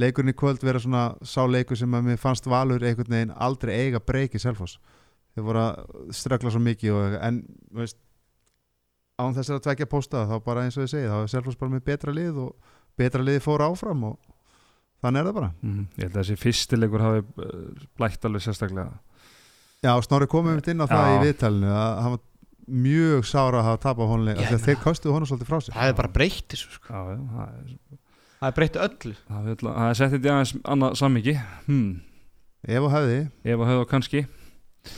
[0.00, 3.74] leikurinn í kvöld vera svona sá leikur sem að mér fannst valur einhvern veginn aldrei
[3.84, 4.78] eiga breyki Selfoss
[5.34, 8.00] þeir voru að ströggla svo mikið og, en þú veist
[9.20, 11.74] án þess að tvekja pósta þá bara eins og ég segi þá er Selfoss bara
[11.74, 14.18] með betra lið og betra liði fór áfram og
[15.04, 18.98] þannig er það bara Mhm, ég held að þessi fyrstilegur hafi uh, blætt alveg sérstaklega
[19.80, 21.12] Já, Snorri komum við inn á það Já.
[21.14, 22.26] í viðtalinu að hann var
[22.70, 25.48] mjög sára að hafa tapað honleik Já, af því ég að þeir kostuðu honum svolítið
[25.50, 26.90] frá sér það er bara breytt þessu sko.
[26.90, 31.34] það er, breytt öllu það er, það sett þetta í aðeins annað sammiki
[31.66, 31.90] hmm.
[32.60, 33.18] Ef og hefði,
[33.48, 34.20] ef að höfðu kannski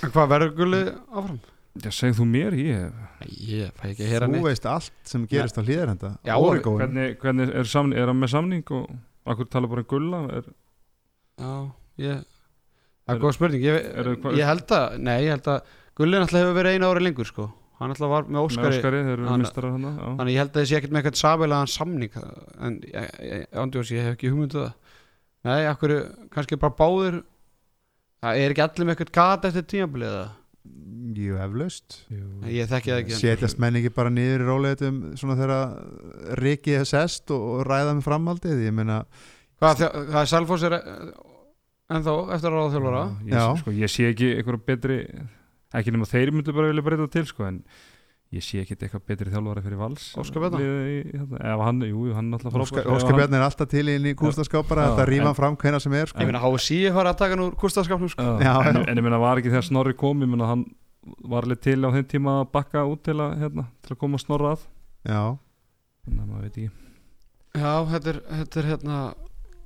[0.02, 1.38] en hvað verður gulli áfram?
[1.80, 2.92] Já, segð þú mér, ég
[3.48, 4.44] ég fæ ekki að heyra þú neitt.
[4.48, 8.74] veist allt sem gerist á hlýðarenda Já, hvernig, hvernig er, samning, er hann með samning
[8.76, 8.90] og
[9.24, 10.48] Akkur tala bara um gulla er,
[11.38, 12.24] Já, ég
[13.02, 13.62] Það Er- góð spurning.
[13.62, 15.62] Ég, er hvað- ég held að, nei, ég held að
[15.98, 17.44] Gulli náttúrulega hefur verið einu ári lengur sko.
[17.78, 19.82] Hann náttúrulega var með með Óskari, Óskari, þeir eru hann- mistarar hann.
[20.18, 22.10] Þannig ég held að þessi ekkert með eitthvað sabilaðan samning
[22.62, 23.46] En ég, ég,
[24.06, 24.72] hef ekki hugmyndu það.
[25.44, 25.94] Nei, akkur,
[26.30, 27.22] kannski bara báður
[28.22, 30.30] Það er ekki allir með eitthvað gat eftir tímabilið eða
[31.12, 31.96] Jú, eflaust.
[32.46, 36.86] Ég þekki það ekki Setjast menn ekki bara niður í róleitum svona þegar Riki er
[36.88, 39.02] sest og, og ræða með framhaldið ég meina,
[39.62, 43.44] Hvað, það er Selfoss er ennþá eftir að ráða þjálfara ég, Já.
[43.60, 44.98] sko, ég sé ekki eitthvað betri
[45.72, 47.60] ekki nema þeir myndu bara vilja breyta til sko, en
[48.32, 50.04] ég sé ekki eitthvað betri þjálfari fyrir vals.
[50.20, 50.60] Óskar Bjarna?
[50.62, 53.84] Liðið í- hérna, ef hann, jú, jú, hann er alltaf Óskar, Bjarni er alltaf til
[53.92, 56.18] inn í kústaskápara Já, þetta hann fram hvena sem er sko.
[56.22, 58.28] Ég meina HSI er farið að taka hann úr kústaskapnum sko.
[58.40, 60.64] En, en ég meina var ekki þegar Snorri kom ég meina hann
[61.28, 64.20] var alveg til á þeim tíma að bakka út til að, hérna, til að koma
[64.22, 64.64] Snorra að.
[65.04, 65.22] Já,
[66.06, 66.70] þannig að maður veit ekki.
[67.52, 68.98] Já, þetta er, þetta er hérna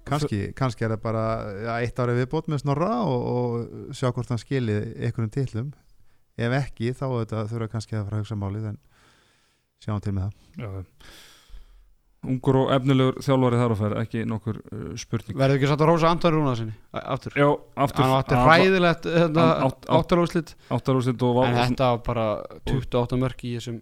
[0.06, 1.24] kannski, kannski er það bara
[1.66, 5.72] ja, eitt ári viðbót með snorra og, og sjá hvort hann skili einhverjum titlum
[6.38, 8.78] ef ekki þá þurfa kannski að fara að hugsa málið en
[9.84, 10.34] sjáum til með það.
[10.66, 10.68] Já.
[12.26, 15.36] ungur og efnilegur þjálfari þar á ferð ekki nokkur uh, spurning.
[15.38, 16.74] Verður ekki satt að rósa Anton Rúna sinni?
[16.98, 17.36] Aftur.
[17.38, 17.46] Já,
[17.84, 18.02] aftur.
[18.02, 22.26] Hann átti hræðilegt hérna, Hann átt- átt- áttalúslit áttarúslit og var En þetta var bara
[22.72, 23.78] 28 mörk í þessum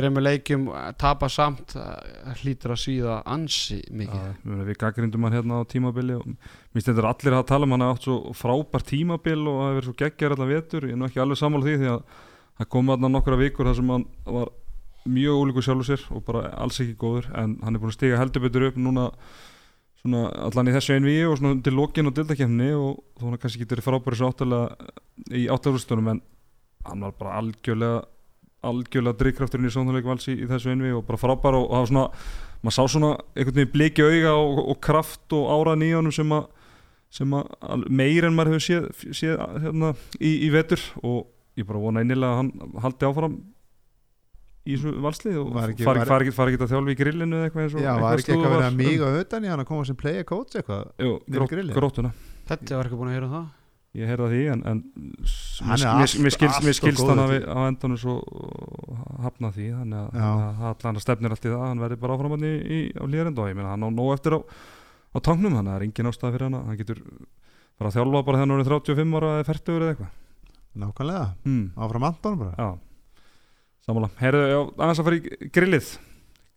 [0.00, 0.64] þreymur leikjum
[1.00, 4.24] tapa samt það hlýtur að svíða ansi mikið.
[4.44, 6.26] Meina, við gaggrindum hann hérna á tímabili og
[6.74, 9.88] þetta er allir að tala um hann átt svo frábær tímabil og það hefur verið
[9.90, 12.02] svo geggjar allan vetur, ég er nú ekki alveg sammála því því að
[12.60, 14.50] það kom hann nokkra vikur þar sem hann var
[15.08, 18.20] mjög ólíku sjálfur sér og bara alls ekki góður en hann er búin að stiga
[18.20, 19.06] heldur betur upp núna
[20.00, 23.64] svona allan í þessu einvíi og svona til lokin og dildakefni og þó hann kannski
[23.64, 24.92] getur frábæri svo áttalega
[25.36, 26.22] í áttarústunum en
[26.88, 28.02] hann var bara algjörlega
[28.66, 31.80] algjörlega drikkrafturinn í sónuleik vals í, í þessu einvíi og bara frábær og, og það
[31.84, 32.06] var svona
[32.60, 36.34] maður sá svona einhvern veginn bliki auga og, og kraft og áraðan í honum sem
[36.36, 36.48] að
[37.10, 38.84] sem að meir en maður hefur séð,
[39.18, 39.88] séð hérna,
[40.22, 40.78] í, í vetur.
[41.02, 41.24] Og
[41.58, 43.32] ég bara vona einilega að hann haldi áfram
[44.68, 47.48] í þessu valslið og fari ekki- fari, var- fari, ekki, að þjálfa í grillinu eða
[47.48, 48.68] eitthvað eins og Já, var ekki eitthvað stóð verið var.
[48.70, 51.16] að míga utan í hann að koma sem player coach eitthvað Jú,
[51.74, 52.12] grótuna
[52.50, 53.48] Þetta var ekki búin að heyra um það
[53.98, 54.82] ég heyrði að því en, en
[55.66, 57.34] Hann mér- skilst, hann að til.
[57.34, 58.14] við á endanum svo
[59.24, 60.44] hafna því þannig að,
[60.94, 63.72] að stefnir allt í það hann verði bara áfram hann í, líðarenda og ég meina
[63.74, 67.02] hann á nóg eftir á, á tangnum hann er engin ástæða fyrir hann hann getur
[67.80, 70.14] bara að þjálfa bara þegar hann er 35 ára eða 40 eða eitthvað.
[70.80, 71.62] Nákvæmlega, hmm.
[71.82, 72.52] áfram Anton bara.
[72.54, 72.68] Já,
[73.88, 75.88] samanlega heyrðu, aðeins að fara í grillið.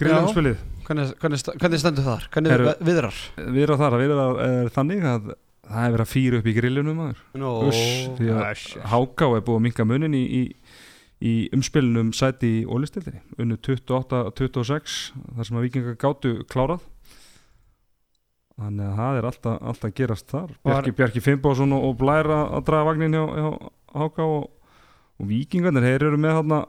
[0.04, 2.28] Grillumspilið, Hvernig, hvernig, hvernig stendur þar?
[2.34, 3.18] Hvernig viðrar?
[3.40, 5.28] við erum þar að við erum er þannig að
[5.68, 7.22] það er verið að fýra upp í grillunum maður.
[7.70, 7.84] Uss,
[8.18, 10.42] því að Háká er búið að minka munin í, í,
[11.24, 14.98] í umspilunum sæti í ólistildinni unnu 28-26
[15.38, 16.84] þar sem að vikingar gátu klárað.
[18.54, 20.52] Þannig að það er alltaf, alltaf gerast þar.
[20.68, 23.48] Bjarki, Bjarki Finnbóðsson og, Blæra að draga vagnin hjá, hjá
[23.94, 24.46] Háká og,
[25.18, 26.60] og vikingarnir, þeir eru með þarna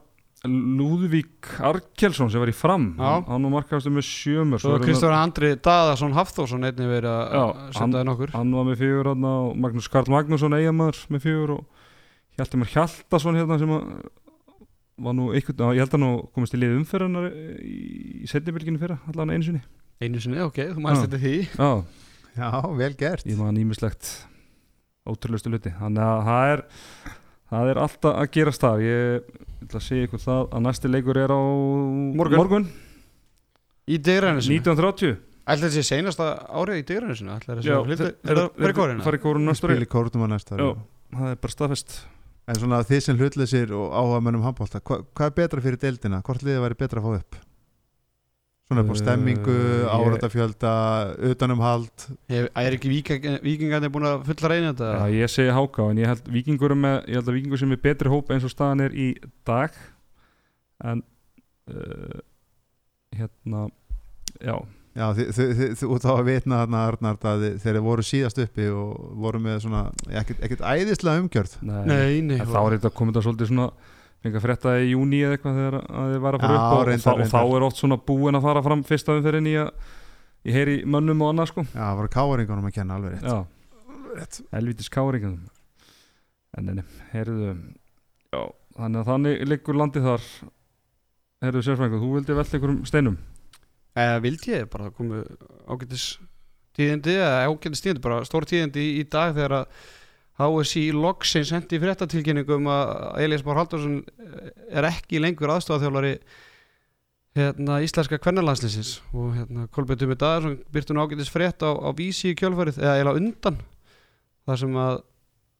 [0.44, 3.04] Lúðvík Arkelsson sem var í fram Já.
[3.04, 7.80] hann, hann var markaðastu með sjömur Svo Kristofur Andri Daðarsson Hafþórsson einnig verið að senda
[7.80, 11.54] hann- það nokkur hann var með fjögur hann og Magnús Karl Magnússon eigamæður með fjögur
[11.56, 11.64] og
[12.36, 13.72] Hjalti Már Hjaltason hérna sem
[15.04, 17.32] var nú einhvern, ég held að nú komist í lið umferðanar
[17.64, 19.62] í, setnibilginu fyrra allan einu sinni.
[20.02, 21.06] Einu sinni, ok, þú Já.
[21.06, 21.34] þetta því.
[21.58, 21.70] Já,
[22.34, 23.24] Já, vel gert.
[23.26, 24.10] Ég maður nýmislegt
[25.06, 26.62] ótrúlustu luti þannig að það er
[27.54, 29.28] það er alltaf að gerast það ég
[29.64, 31.40] ætla að segja ykkur það að næsti leikur er á
[32.20, 32.40] Morgun.
[32.40, 32.66] morgun.
[33.84, 36.26] Í dyrrænisinu 1930 Ætla þessi seinasta
[36.56, 37.90] árið í dyrrænisinu Ætla þessi að
[38.64, 38.74] Er
[39.04, 40.60] fara í næsta ári Spili kórnum á næsta
[41.14, 41.96] það er bara staðfest.
[42.44, 46.20] En svona þið sem hlutleysir og áhuga mönnum handbólta hva, Hvað er betra fyrir deildina?
[46.24, 47.38] Hvort liðið væri betra að fá upp?
[48.64, 50.70] Svona upp á stemmingu, ég- áratafjölda,
[51.30, 52.06] utanumhald.
[52.32, 54.92] Hef- Er ekki víking- víkingarnnir búin að fulla reyna þetta?
[54.96, 57.72] Já, ég segi háká en ég held vikingur er með, ég held að vikingur sem
[57.72, 59.10] er betri hóp eins og staðan er í
[59.44, 59.70] dag.
[60.82, 61.02] En
[61.68, 62.20] uh,
[63.14, 63.68] hérna
[64.40, 64.56] já,
[64.94, 69.64] Já, þú þá að vitna þarna Arnard að þeir voru síðast uppi og voru með
[69.64, 71.56] svona ekkert, ekkert æðislega umgjörð.
[71.66, 72.38] Nei, Nei, nei.
[72.38, 73.66] Þá er þetta komið það svolítið svona
[74.32, 76.84] að frétta í júni eða eitthvað þegar að þið var að fara Já, upp og,
[76.88, 79.54] reyndar, og, þá, og þá er oft svona búin að fara fram fyrsta umferðin í
[79.60, 79.70] að
[80.48, 81.64] ég heyri mönnum og annað sko.
[81.68, 83.28] Já, það voru káringunum að kenna alveg rétt.
[83.28, 84.40] Já, rétt.
[84.54, 85.36] helvitis káringum
[86.56, 87.54] en enni, heyrðu.
[88.32, 88.42] Já,
[88.78, 90.28] þannig að þannig liggur landið þar.
[91.44, 93.18] Heyrðu sérfræðingur, þú vildi velta einhverjum steinum?
[94.00, 95.20] Eða vildi ég bara komu
[95.68, 96.06] ágætis
[96.74, 99.84] tíðindi eða ágætis tíðindi, bara stór tíðindi í, í dag þegar að
[100.40, 104.00] HSI loksins hendi fréttatilkynningum að Elias Már Haldursson
[104.66, 106.16] er ekki lengur aðstofaþjálfari
[107.38, 112.38] hérna, íslenska kvennarlandslinsins og hérna, Kolbjörn Tumi Daðarsson byrtu ágætis frétt á, á vísi í
[112.38, 113.60] kjölfarið eða eiginlega undan
[114.44, 114.98] þar sem að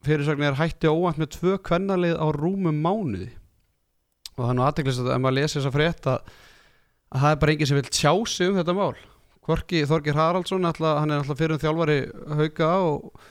[0.05, 3.31] fyrirsögn er hætti óvænt með tvö kvennarlið á rúmum mánuði.
[4.35, 6.33] Og það er nú aðteklist að ef maður lesi þessa frétt að,
[7.15, 8.91] að það er bara enginn sem vil tjá sig um þetta mál.
[9.45, 11.97] Hvorki Þorgir Haraldsson ætla, hann er alltaf fyrir um þjálfari
[12.39, 13.25] hauka og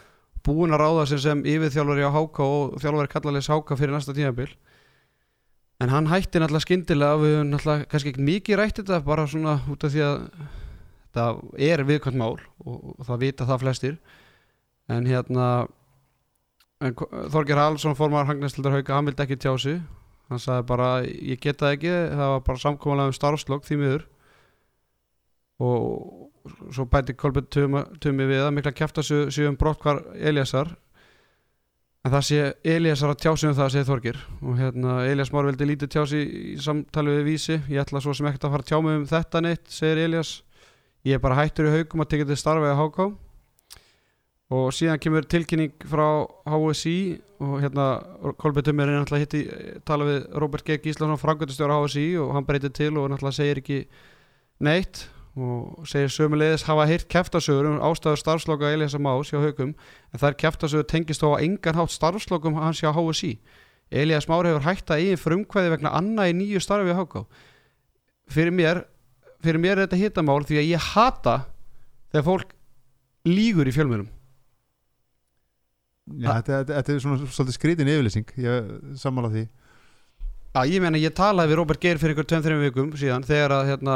[0.44, 4.14] búin að ráða sem sem yfir þjálfari á háka og þjálfari kallarleis háka fyrir næsta
[4.16, 4.50] tímabil.
[5.82, 9.56] En hann hætti náttúrulega skyndilega við höfum náttúrulega kannski ekki mikið rætt þetta bara svona
[9.72, 10.18] út af því að
[11.14, 11.24] þetta
[11.68, 13.96] er viðkvæmt mál og, og það vita það flestir.
[14.92, 15.48] En hérna
[16.84, 19.80] en Þorgir Haraldsson formar Hagnestildar hauka, hann vildi ekki tjá sig.
[20.28, 24.06] Hann sagði bara ég geta það ekki það var bara samkomalega um starfslokk því miður.
[25.64, 27.50] Og svo bæti Kolbjörn
[28.00, 30.74] tumi, við að mikla kæfta sig um brott hvar Eliasar
[32.04, 32.40] en það sé
[32.74, 36.02] Eliasar að tjá sig um það segir Þorgir og hérna Elias Már vildi lítið tjá
[36.10, 37.56] sig í samtali við vísi.
[37.72, 40.34] Ég ætla svo sem ekkert að fara að tjá mig um þetta neitt segir Elias
[41.04, 43.06] ég er bara hættur í haugum að tekja til starfa í HK
[44.54, 46.06] og síðan kemur tilkynning frá
[46.44, 46.98] HSI
[47.44, 47.88] og hérna
[48.36, 50.76] Kolbjörn Tumi er náttúrulega hitti tala við Robert G.
[50.84, 53.80] Gíslason frangöndustjóra HSI og hann breytir til og náttúrulega segir ekki
[54.64, 60.22] neitt og segir sömulegis hafa heyrt kæftasögur um ástæður starfsloka Elias Más hjá haugum en
[60.22, 63.38] þær kæftasögur tengist þó að engan hátt starfslokum hans hjá HSI
[63.90, 67.24] Elias Már hefur að eigin frumkvæði vegna annað í nýju starfi á HK
[68.30, 68.84] fyrir mér
[69.42, 71.38] fyrir mér er þetta hittamál því að ég hata
[72.12, 72.54] þegar fólk
[73.26, 74.12] lígur í fjölmjölum
[76.04, 79.44] Já, þetta, þetta, þetta er svona svolítið skrítin yfirlýsing ég sammála því.
[80.54, 83.70] Já, ég meina ég talaði við Robert Geir fyrir ykkur 2-3 vikum síðan þegar að
[83.72, 83.94] hérna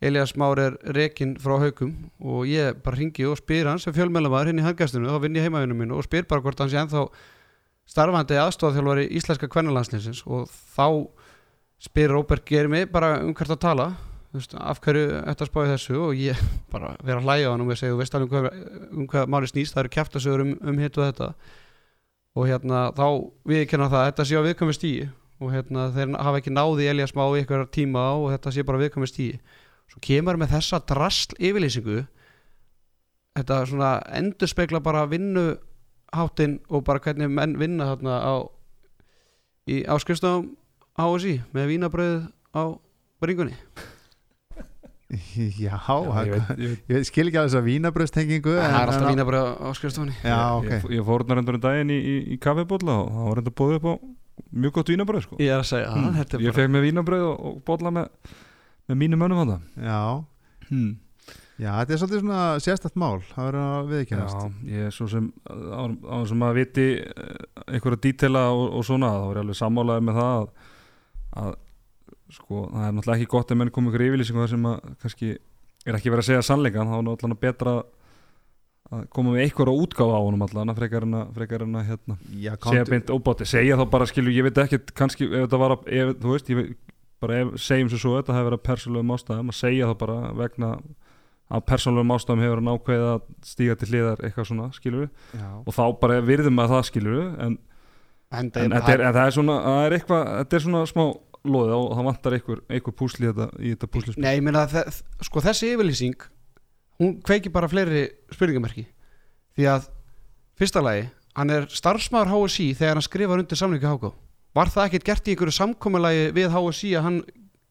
[0.00, 4.52] Elias Már er rekinn frá haugum og ég bara ringi og spyr hans sem fjölmjölamæður
[4.52, 7.06] hinn í handgæstunum, þá vinn ég heimavinnum minn og spyr bara hvort hans ég ennþá
[7.88, 11.06] starfandi aðstofþjálfari íslenska kvennalandslinsins og þá
[11.80, 13.88] spyr Robert Geir mig bara um hvert að tala
[14.36, 16.40] veist, af hverju þetta spáði þessu og ég
[16.72, 19.30] bara vera að hlæja á hann og segi, þú veist alveg um hvað, um hvað
[19.32, 21.30] máli snýst, það eru kæftasögur um, um hitt og þetta.
[22.36, 23.06] Og hérna þá
[23.48, 25.06] viðkenna það, þetta sé á viðkvæmi stíi
[25.40, 28.80] og hérna þeir hafa ekki náði Elias Má í eitthvað tíma og þetta sé bara
[28.82, 29.38] viðkvæmi stíi
[29.92, 32.04] svo kemur með þessa drastl yfirlýsingu
[33.36, 38.34] þetta svona endur spekla bara vinnuháttin og bara hvernig menn vinna þarna á,
[39.68, 40.54] í, á skrifstofum
[40.96, 42.16] HSI með vínabröð
[42.56, 42.62] á
[43.20, 43.56] bringunni.
[45.06, 49.50] Já, ég, veit, ég, veit, ég skil ekki að þessa vínabröðstengingu það er alltaf vínabröð
[49.62, 50.16] á skrifstofunni.
[50.18, 50.70] Já, ok.
[50.72, 53.54] ég, ég fór hérna reyndur um daginn í, í, í kaffibólla og það var reyndur
[53.60, 53.94] bóðið upp á
[54.64, 55.38] mjög gott vínabröð sko.
[55.40, 58.34] ég er að segja það, þetta er ég fekk með vínabröð og, og bólla með,
[58.86, 60.00] með mínu mönnum á það Já,
[60.70, 60.92] hmm.
[61.58, 65.08] já, þetta er svolítið svona sérstætt mál Það verður að viðkennast Já, ég er svo
[65.12, 67.34] sem á, sem að viti eh,
[67.66, 70.48] einhverja dítela og, og svona þá er ég alveg sammálaðið með það að,
[71.42, 71.52] að
[72.36, 75.34] sko, það er náttúrulega ekki gott ef menn komið ykkur yfirlýsingu þar sem að kannski
[75.86, 77.76] er ekki verið að segja sannleikan þá er náttúrulega betra
[78.94, 82.16] að koma með einhverja útgáfa á honum allan frekar en að, frekar en að hérna,
[82.38, 85.74] Já, segja beint óbátti, segja þá bara skilju, ég veit ekki kannski ef þetta var
[85.74, 86.76] að, ef, þú veist, ég veit
[87.22, 90.16] bara ef, segjum svo svo, þetta hefur verið að persónulegum ástæðum að segja þá bara
[90.40, 90.72] vegna
[91.46, 95.76] að persónulegum ástæðum hefur hann ákveðið að stíga til hliðar eitthvað svona, skilju já, og
[95.76, 97.58] þá bara virðum að það skilju en,
[98.30, 101.04] en, en, þetta er, en það er svona það er eitthvað, þetta er svona smá
[101.46, 105.02] loðið og það vantar einhver, einhver púsli þetta, í þetta púsli Nei, ég meina að
[105.28, 106.26] sko þessi yfirlýsing
[107.00, 108.86] hún kveiki bara fleiri spurningamerki.
[109.56, 109.88] Því að
[110.58, 114.12] fyrsta lagi, hann er starfsmæður HSI þegar hann skrifar undir samlingu HK
[114.56, 117.18] var það ekkert gert í einhverju samkommulagi við HSI að hann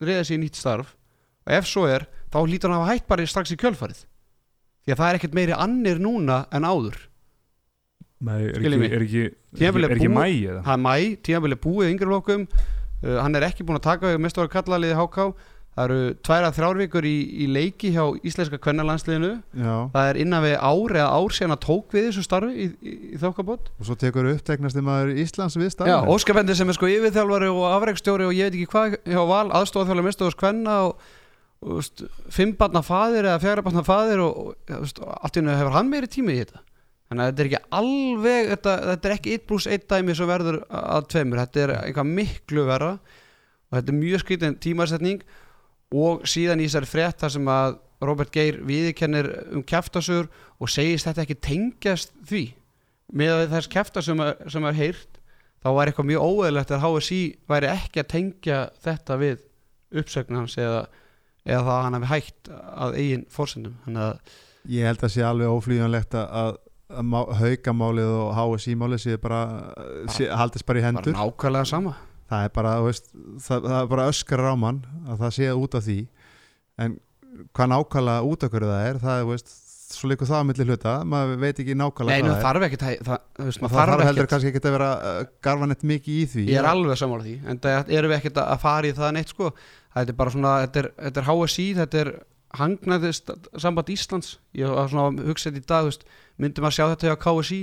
[0.06, 0.94] reyða sér í nýtt starf?
[1.46, 4.06] Og ef svo er, þá hlýtur hann að hafa hætt bara strax í kjölfarið.
[4.86, 6.98] Því að það er ekkert meiri annir núna en áður.
[8.26, 9.24] Nei, er ekki, er ekki,
[9.60, 10.62] er ekki, ekki búið- mæ eða?
[10.66, 12.46] það er mæ, tímabili búið yngri flokkum.
[13.04, 15.26] Uh, hann er ekki búin að taka við mestur að kalla liði HK
[15.76, 19.32] það eru tværa þrjárvíkur í, í leiki hjá íslenska kvennalandsliðinu.
[19.60, 19.74] Já.
[19.92, 22.94] Það er innan við ár eða ár síðan að tók við þessu starfi í, í,
[23.12, 23.72] í þokkabót.
[23.76, 27.52] Og svo tekur uppteknasti maður Íslands við Já, starfið Óskar Bendir sem er sko yfirþjálfari
[27.52, 31.12] og afreikstjóri og ég veit ekki hvað hjá val aðstofþjálfari mestur kvenna og,
[31.66, 35.76] og veist, fimm barna faðir eða fjara barna faðir og, og allt í hennu hefur
[35.76, 36.64] hann meiri tími í þetta?
[37.06, 40.30] Þannig að þetta er ekki alveg þetta, þetta er ekki 1 pluss 1 dæmi sem
[40.30, 45.22] verður að tveimur, þetta er eitthvað miklu verra og þetta er mjög skrítin tímasetning
[45.96, 50.28] og síðan í þessari frétt þar sem að Robert Geir viðkennir um kjaftasögur
[50.62, 52.44] og segist þetta ekki tengjast því?
[53.16, 54.42] Með þess kjafta sem, að-
[54.82, 55.20] heyrt
[55.64, 59.40] þá var eitthvað mjög óeðlegt að HSI væri ekki að tengja þetta við
[60.02, 60.82] uppsögn hans eða,
[61.46, 62.52] eða það að hann hefði hægt
[62.86, 63.76] að eigin fórsendum
[64.66, 66.56] Ég held að sé alveg óflýjanlegt að,
[67.40, 69.40] haukamálið og HSI málið sé bara
[70.14, 71.96] sé, haldist bara í bara hendur nákvæmlega sama
[72.32, 73.12] það er bara, veist,
[73.46, 76.00] það, það er bara öskar á mann að það sé út af því.
[76.86, 76.98] En
[77.56, 79.54] hvað nákvæmlega út af hverju það er það er, veist,
[79.96, 80.94] svo líka það á milli hluta.
[81.08, 82.46] Maður veit ekki nákvæmlega Nei, hvað það er.
[82.48, 84.92] þarf ekkert það, veist, og maður það þarf þarf heldur ekkert kannski ekki að vera
[84.98, 86.46] uh, garfanett mikið í því.
[86.52, 89.34] Ég er alveg sammála því En það erum við ekkert að fara í það neitt
[89.36, 89.52] sko.
[89.96, 92.12] Þetta er bara svona, þetta er, þetta er HSI Þetta er
[92.56, 94.34] hangnaðist samband Íslands.
[94.56, 96.06] Ég var svona hugsað í dag veist,
[96.42, 97.62] Myndi maður sjá þetta hjá KSI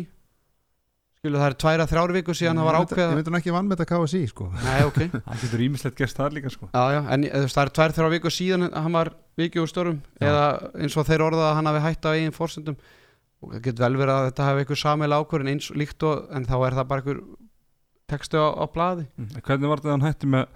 [1.23, 3.69] Skilu það er tværa þrjár viku síðan það var ákveða ég myndi nú ekki vann
[3.71, 4.97] með þetta KSI sko Nei, ok
[5.29, 8.11] Það getur ímislegt gerst þar líka sko Já, já, en veist, það er tvær þrjár
[8.17, 10.25] viku síðan hann var vikið úr störum Já.
[10.33, 10.43] eða
[10.83, 12.81] eins og þeir orðað að hann hafi hætt á eigin fórsendum
[13.39, 16.49] og það getur vel verið að þetta hafi eitthvað samil ákvörðin eins líkt og en
[16.51, 17.23] þá er það bara eitthvað
[18.17, 19.31] textu á, á blaði Mm.
[19.47, 20.51] Hvernig var þetta hann hætti með,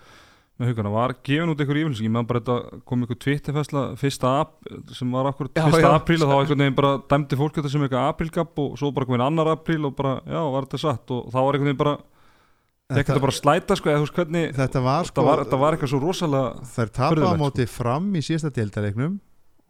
[0.56, 0.92] með hugana?
[0.94, 2.08] Var gefin út einhver yfirlýsing?
[2.08, 4.54] Ég meðan bara þetta kom einhver tvittifæsla fyrsta ap,
[4.96, 5.88] sem var akkur fyrsta já.
[5.92, 9.08] apríl og þá einhvern veginn bara dæmdi fólk þetta sem eitthvað aprílgap og svo bara
[9.08, 11.94] komin annar apríl og bara, já, var þetta satt og þá var einhvern veginn bara,
[12.94, 15.60] ekki þetta bara slæta sko, eða þú veist hvernig, þetta var þetta sko var, þetta
[15.62, 19.20] var eitthvað svo rosalega þær tapa á móti fram í síðasta deildarleiknum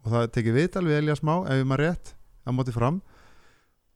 [0.07, 2.13] og það tekið viðtal við Elías Má ef ég maður rétt
[2.47, 3.01] á móti fram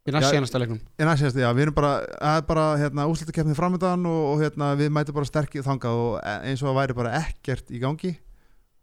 [0.02, 0.32] í næst Já.
[0.34, 1.92] senasta leiknum en að sést, já, við erum bara,
[2.32, 6.38] er bara hérna, úslutakefni framöndan og, og hérna, við mætum bara sterkið þangað og e-
[6.50, 8.16] eins og það væri bara ekkert í gangi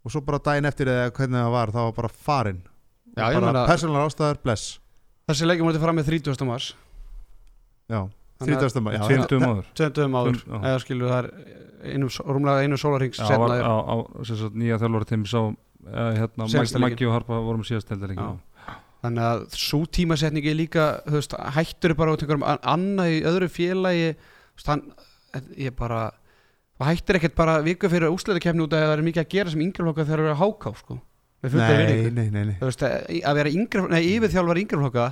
[0.05, 2.61] og svo bara daginn eftir eða hvernig það var, það var bara farin
[3.19, 4.79] Já, ég bara meina- persónulega ástæðar, bless
[5.29, 6.47] Þessi leikjum mútið fram með 30.
[6.49, 6.71] mars
[7.91, 8.01] já,
[8.39, 8.83] Þannig að- 30.
[8.87, 9.66] maður já, tveimtum það- áður.
[9.75, 10.59] Tveimtum áður Já.
[10.62, 11.29] eða skilur það er
[11.95, 12.77] einum, rúmlega einu
[13.59, 15.41] er- á, á sem sagt, nýja þjálfari tími sá
[16.14, 16.47] hérna,
[16.79, 18.39] Maggi og Harpa vorum síðast heldur Já.
[18.99, 23.21] Þannig að svo tímasetning er líka þú veist, hættur bara út einhverjum an- annað í
[23.31, 24.83] öðru félagi þú veist, hann,
[25.55, 26.01] ég bara
[26.79, 29.63] og hættir ekkert bara viku fyrir úsleikakefni út að það er mikið að gera sem
[29.67, 30.99] yngreflokka þegar það eru að háká sko.
[31.43, 32.55] nei, nei, nei, nei.
[32.59, 35.09] Þú veist, að vera yfirþjálfar yngreflokka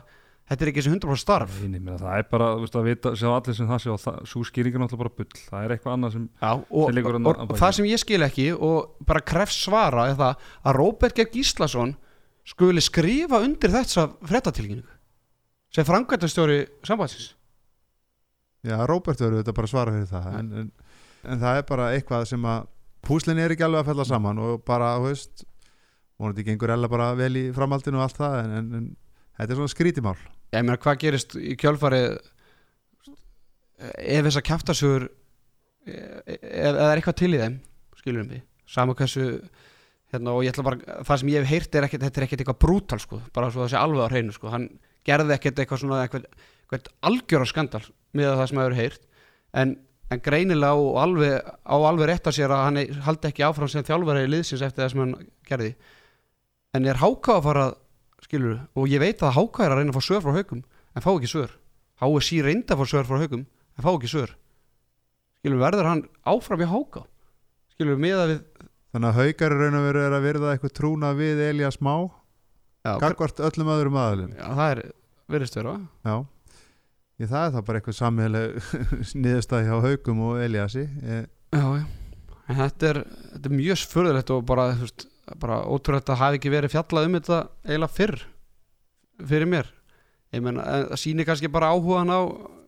[0.47, 2.89] þetta er ekki þessi 100% starf Nei, nei, meina, það er bara, þú veist, að
[2.91, 5.75] vita, sjá allir sem það sjá, það, svo skýring er náttúrulega bara bull, það er
[5.75, 9.25] eitthvað annað sem, Já, og, Sem og, og, það sem ég skil ekki og bara
[9.27, 11.97] krefst svara er það að Róbert Geir Gíslason
[12.47, 14.95] skuli skrifa undir þessa frettatilkynningu
[15.75, 17.33] sem framkvæmtastjóri sambandsins.
[18.67, 20.29] Já, Róbert verður þetta bara að svara fyrir það.
[20.39, 20.71] En, en,
[21.27, 22.71] en það er bara eitthvað sem að
[23.07, 25.45] púslinn er ekki alveg að fella saman og bara, þú veist
[26.21, 28.89] vonandi gengur ella bara vel í framhaldinu og allt það en, en, en
[29.37, 30.17] þetta er svona skrítimál
[30.55, 32.03] ég meina hvað gerist í kjölfari
[33.77, 35.09] ef þessar kjaftasögur
[35.87, 37.59] ef ef það er eitthvað til í þeim
[38.01, 38.45] skilur við
[38.77, 39.27] sama hversu
[40.17, 42.45] hérna, og ég ætla bara, það sem ég hef heyrt er ekkert, þetta er ekkert
[42.45, 44.69] eitthvað brútal sko, bara svo það sé alveg á hreinu sko, hann
[45.07, 46.29] gerði ekkert eitthvað svona eitthvað,
[46.67, 47.83] eitthvað algjöra skandal
[48.17, 49.03] með það sem hefur heyrt.
[49.57, 49.75] En,
[50.13, 53.87] en greinilega og alveg, á alveg rétt að sér að hann haldi ekki áfram sem
[53.87, 55.15] þjálfari í liðsins eftir það sem hann
[55.49, 55.75] gerði.
[56.77, 57.67] En er háká að fara
[58.27, 61.05] skilur og ég veit að háká er að reyna að fá svör frá haugum en
[61.05, 61.55] fá ekki svör.
[62.03, 64.35] HSI reyndi að fá svör frá haugum en fá ekki svör.
[65.41, 67.05] Skilur verður hann áfram í háká?
[67.77, 68.41] Skilur miða við
[68.97, 71.93] þannig að haukar í raun og veru er að verða eitthvað trúna við Elías Má
[72.01, 74.83] já, gagvart öllum öðrum aðalum já, það er
[75.31, 75.77] verðist vera
[76.07, 76.17] já.
[77.17, 78.73] Ég, það er það bara eitthvað sammeðleg
[79.25, 80.83] niðurstæði hjá haukum og Elíasi.
[80.85, 81.85] Ég, já, já.
[82.45, 82.99] en þetta er,
[83.33, 85.07] þetta er mjög furðulegt og bara, þú veist,
[85.41, 88.19] bara ótrúlegt að hafi ekki verið fjallað um þetta eiginlega fyrr
[89.33, 89.73] fyrir mér.
[90.37, 92.21] Ég menn, það sýnir kannski bara áhugan á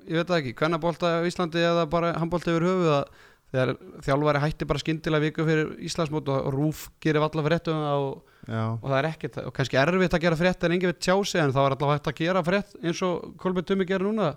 [0.08, 3.70] ég veit ekki, kvennabólta á Íslandi eða bara handbólta yfir höfuð að þegar
[4.04, 8.36] þjálfari hætti bara skyndilega viku fyrir Íslandsmót og Rúf gerir valla frétt um það og,
[8.82, 11.40] og það er ekkert og kannski erfitt að gera frétt en engin veit tjá sig
[11.42, 14.34] en þá er alltaf hægt að gera frétt eins og Kolbjörn Tumi gerir núna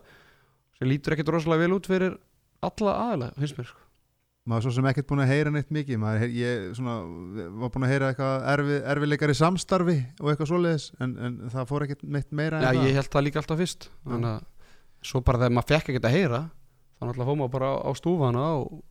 [0.80, 2.16] sem lítur ekkert rosalega vel út fyrir
[2.64, 3.80] alla aðalega, finnst mér sko.
[4.48, 6.96] maður er svo sem ekkert búin að heyra neitt mikið maður, heyr- ég svona,
[7.62, 11.68] var búin að heyra eitthvað erfi, erfileikar í samstarfi og eitthvað svoleiðis en, en það
[11.70, 12.88] fór ekkert neitt meira Já, það.
[12.88, 14.48] ég held það líka alltaf fyrst þannig að
[15.12, 18.46] svo bara þegar maður fekk ekkert að heyra þá náttúrulega fór maður bara á stúfana
[18.62, 18.82] og,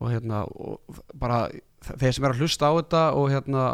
[0.00, 1.42] og hérna og bara
[1.84, 3.64] þeir sem er að hlusta á þetta og hérna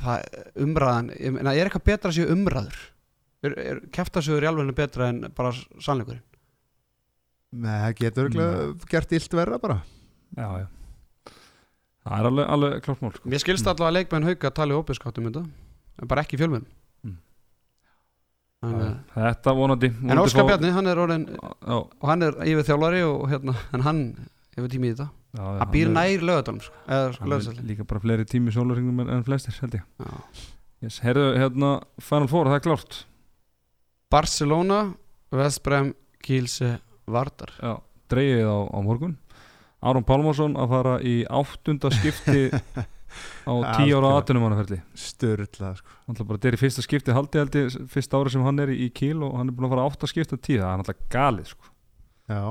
[0.00, 0.24] það,
[0.64, 2.78] umræðan, ég meina, er eitthvað betra að séu umræður
[3.44, 5.52] er, er keftasögur í alveg betra en bara
[5.84, 6.24] sannleikurinn
[7.48, 9.78] Nei, það getur örgulega gert illt verra bara
[10.36, 10.66] já, já.
[12.08, 13.28] Það er alveg, alveg klart mál, sko.
[13.28, 13.70] Mér skilst Mm.
[13.72, 15.42] allavega að leikmenn hauka að tala í ópiskáttum þetta
[16.02, 16.66] en bara ekki fjölmenn
[17.04, 17.16] Mm.
[18.74, 18.94] mm.
[19.14, 23.28] Þetta vonandi, En Óskar Bjarni, hann er orðin Já, og hann er yfir þjálfari og
[23.30, 24.00] hérna, en hann
[24.56, 28.54] hefur tími í þetta hann býr nær lögadalum sko, hann lögadalum líka bara fleiri tími
[28.54, 29.84] sólarringum en, en flestir held ég.
[30.84, 32.98] Yes, Herðu, hérna, Final Four, það er klárt.
[34.14, 34.82] Barcelona,
[35.34, 35.90] Vestbrem,
[36.24, 36.76] Kielce,
[37.10, 37.50] Vardar.
[37.58, 37.72] Já,
[38.12, 39.16] dreigið á, á morgun.
[39.84, 42.48] Aron Pálmarsson að fara í áttunda skipti
[43.50, 44.22] á tíu ára
[44.98, 45.98] Sturla sko.
[46.08, 47.62] Náttúrulega bara þetta er í fyrsta skipti haldi haldi
[47.92, 50.10] fyrsta ári sem hann er í, í Kíl og hann er búin að fara átta
[50.10, 50.58] skipti á tíu.
[50.62, 51.70] Það er náttúrulega galið sko.
[52.28, 52.42] Já,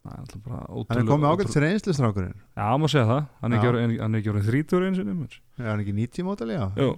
[0.00, 3.24] Það er alltaf bara Hann er komið ágætt sér einslu strákurinn Já, má segja það,
[3.42, 6.56] hann er ekki hann er orðin þrítur eins og nefnir Er hann ekki 90 mótali,
[6.56, 6.66] já?
[6.80, 6.92] Jú,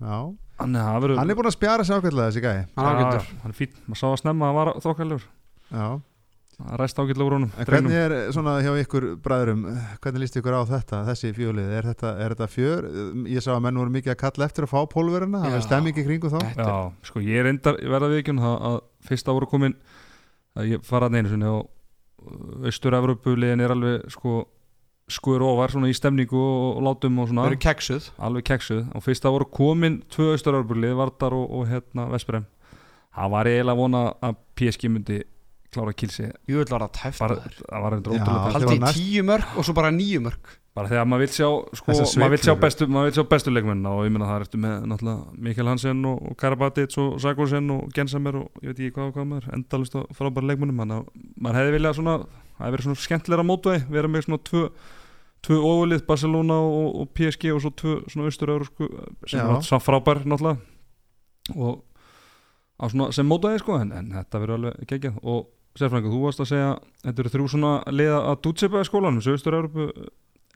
[0.00, 0.20] Já.
[0.60, 2.62] Hann er, Hann er búin að spjara sig ágætlega þessi gæi.
[2.76, 5.26] Hann er Hann er fín, maður sá að snemma að hann var þokkalur
[5.70, 5.88] Já.
[6.60, 9.62] Það ræst ágætlega úr honum En hvernig er svona hjá ykkur bræðurum
[10.00, 12.88] Hvernig líst ykkur á þetta, þessi fjólið Er þetta, er þetta fjör?
[13.32, 15.56] Ég sá að menn voru mikið að kalla eftir að fá pólverina Það Já.
[15.60, 16.38] er stemmingi kringu þá.
[16.50, 17.22] Þetta Já, sko
[22.64, 24.38] ég er að að er alveg sko
[25.10, 27.48] skur ofar svona í stemningu og, látum og svona.
[27.58, 32.46] Keksuð alveg keksuð og fyrsta voru komin tvö austur-Evropulið, Vardar og, og hérna Vesprem
[33.16, 35.20] það var eiginlega að vona að PSG myndi
[35.74, 38.46] klára að kilsi Jú vil var það tæft bara, það var reyndar Já, ótrúlega það
[38.46, 41.32] best Haldi var næst- tíu mörg og svo bara níu mörg bara þegar maður vil
[41.34, 41.48] sjá
[41.80, 42.88] sko, maður vil sjá bestu,
[43.32, 47.18] bestu leikmenn og ég meina það ertu með náttúrulega Mikael Hansen og, og Karabatic og
[47.22, 50.78] Sagosen og Gensamer og ég veit ekki hvað og hvað maður endalist og frábæra leikmennum
[50.84, 54.42] þannig að maður hefði viljað svona það hefði verið svona skemmtilega mótvæði vera með svona
[54.46, 54.64] tvö
[55.40, 58.88] tvö óvalið Barcelona og, og PSG og svo tvö svona austur sko,
[59.26, 60.58] sem er náttúrulega frábær náttúrulega.
[61.56, 61.80] Og
[62.80, 65.16] á svona sem mótvæði sko en, en þetta verður alveg geggjað.
[65.24, 65.48] Og
[65.80, 66.72] Sérfrængur, þú varst að segja
[67.04, 69.88] þetta eru þrjú svona liða að dútseipa skólanum sem austur Európu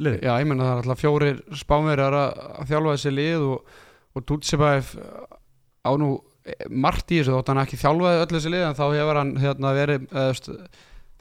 [0.02, 3.76] liði Já, ég menna það er alltaf fjórir spánverjar að, þjálfa þessi lið og,
[4.14, 4.94] og Dútsebæf
[5.84, 6.10] á nú
[6.46, 9.32] eh, margt í þessu þótt hann ekki þjálfaði öll þessi lið en þá hefur hann
[9.42, 10.08] hérna, verið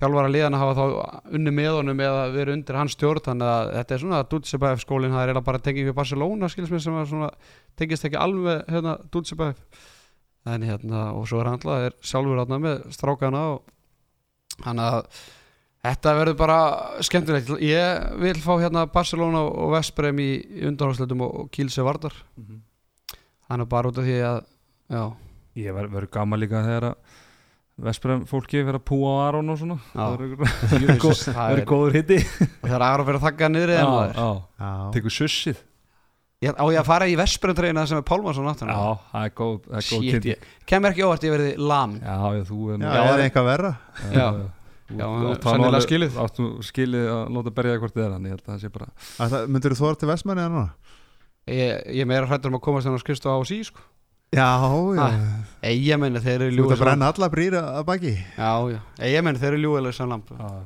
[0.04, 3.74] þjálfara liðan að hafa þá unni með honum eða verið undir hans stjórn þannig að
[3.78, 6.84] þetta er svona að Dútsebæf skólinn það er eiginlega bara tengið við Barcelona skilst mér
[6.84, 7.30] sem svona,
[7.80, 9.62] tengist ekki alveg hérna, Dútsebæf
[10.54, 13.73] en hérna og svo er hann alltaf sjálfur hérna með strákana og
[14.62, 15.24] þannig að
[15.84, 16.58] Þetta verður bara
[17.04, 17.50] skemmtilegt.
[17.60, 20.30] Ég vil fá hérna Barcelona og Vesprem í
[20.70, 22.16] undanhásleitum og, Kielce Vardar.
[23.50, 24.38] Þannig bara út af því að
[24.94, 25.04] Já,
[25.60, 27.20] Ég ver, verður gaman líka þegar að
[27.84, 29.78] Vesprem fólki verður að púa á Aron og svona.
[29.92, 30.00] Já.
[30.00, 34.16] Það verður það er góður hitti og þegar Aron fyrir að þakka niður en maður.
[34.16, 34.28] já,
[34.64, 35.62] Já, tekur sussið
[36.44, 39.32] Ég- Á ég að fara í Vesprem treyna sem er Pálmarsson aftan Já, það er
[39.40, 42.44] góð, það er góð Shit, kynnti ég kemur ekki óvart ég verði lam Já, já,
[42.50, 43.72] þú er nú já, er eitthvað verra?
[44.12, 44.28] Já.
[44.34, 44.52] Þú-
[44.94, 46.18] Já, þú átt það sennilega nú alveg- skilið.
[46.22, 48.88] Áttu skilið að láta berja hvort þið er hann Ég held að það sé bara
[49.26, 50.66] Ætla- Myndirðu þóra til Vestmanni núna?
[51.48, 53.80] Ég, ég er meira hrættur um að komast þennan skristu á sí sko.
[54.34, 54.50] Já,
[54.98, 55.02] já.
[55.04, 58.14] Ah, Eyja menni þeir eru Þú ert ljúið að brenna alla brýra að baki.
[58.38, 58.80] Já, já.
[59.00, 60.62] Eyja menni þeir eru ljúið sem lamp Já, Já,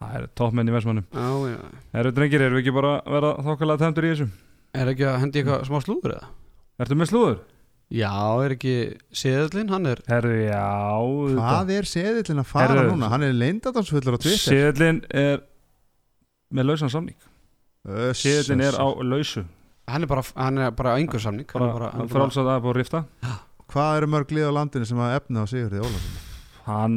[0.00, 1.56] Það er toppmenn í Vestmannum já
[2.00, 4.28] Eru drengir, eru við ekki bara að vera þokkalega tæmdur í þessu?
[4.76, 6.30] Er ekki að hendi eitthvað smá slúður eða?
[6.84, 7.36] Ertu með slúður?
[7.96, 8.10] Já,
[8.42, 8.72] er ekki
[9.14, 10.62] Seðlinn, hann er Herðu, já
[11.36, 12.94] Hvað er seðillin að fara Heyrðu.
[12.96, 13.10] núna?
[13.12, 14.42] Hann er leyndadansfullur á Twitter.
[14.42, 15.44] Seðlinn er
[16.56, 17.18] með lausan samning.
[17.86, 19.44] Öss, Seðlinn er á lausu.
[19.86, 21.46] Hann er bara, hann er bara á engur samning.
[21.52, 23.04] Hann er bara, bara, hann er bara frálsað að búið að rifta.
[23.70, 26.22] Hvað eru mörg lið á landinu sem að efna á Sigurði Ólafsson?
[26.66, 26.94] hann,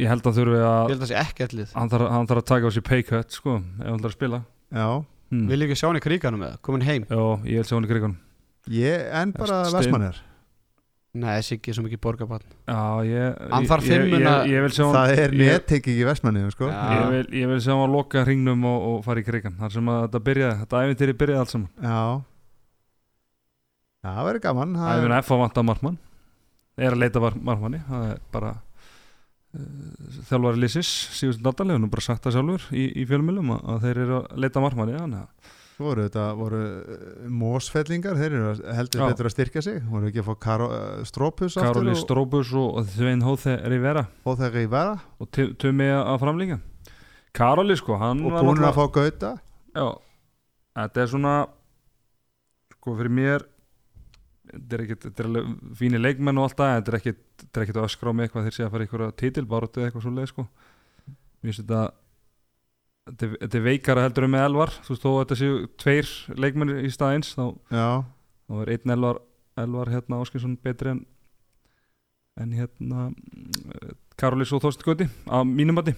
[0.00, 2.28] ég held að þurfi Ég að held að það sé ekki eitthvað hann þarf, hann
[2.30, 4.40] þarf að taka á sér pay cut sko, ef hann þarf að spila.
[4.72, 4.88] Já,
[5.30, 5.46] hmm.
[5.50, 7.06] Vil ekki sjá hann í kríkanum eða, komin heim?
[7.10, 8.18] Jó, ég vil sjá hann í krigunum
[8.70, 10.10] ég, en bara Stein- Vestmanni
[11.10, 12.44] Nei, Siggi er svo mikið borgarbarn.
[12.70, 16.04] Já, ég Hann þarf fimmuna- ég, ég vil sjá hann Það er ég, nettekki í
[16.06, 16.68] Vestmanni sko.
[16.70, 17.10] Já.
[17.10, 19.90] ég, ég vil sjá hann að loka hringnum og, og fara í krigan þar sem
[19.90, 21.70] að þetta byrjaði, þetta æfintýri byrjaði allt saman.
[21.82, 21.98] Já.
[24.00, 24.78] Já, það verður gaman.
[24.78, 25.98] Það er er, verið að vanta markmann.
[26.78, 28.54] Er að leita var markmanni það er bara
[30.28, 33.86] þjálfari Lissis, Sigurðsson Dardal hefur nú bara sagt það sjálfur í, í fjölmjölum að, að
[33.86, 35.32] þeir eru að leita að
[35.80, 39.78] Svo voru þetta voru uh, mósfellingar, þeir eru heldur betur að styrkja sig?
[39.88, 44.02] Voru ekki að fá Karo, uh, Strópus aftur Karoli og, og Svein Hóþe Rivera.
[44.28, 46.58] Og þeir í vera og Tumi að framlíka
[47.32, 49.32] Karoli sko, hann og var búin að fá Gauta.
[49.72, 49.86] Já,
[50.82, 51.34] þetta er svona
[52.76, 53.48] sko fyrir mér
[54.50, 54.82] þetta er
[55.24, 56.98] er alveg fínir leikmenn og allt það, en þetta er
[57.62, 60.12] er að öskra á mig eitthvað þeir sé að fara ykkur titilbáratu eða eitthvað svo
[60.16, 60.46] leið sko.
[61.40, 61.82] Mér finnst þetta
[63.10, 64.70] þetta er- þetta veikara heldur en með elvar.
[64.84, 66.10] Þú veist þó að þetta séu tveir
[66.44, 67.88] leikmenn í staðins þá, Já,
[68.50, 69.20] þá er einn elvar
[69.60, 71.00] elvar hérna Áskinsson betri en
[72.40, 73.10] en hérna
[74.16, 75.92] Karolís og Þorsten Gauti á mínum mati.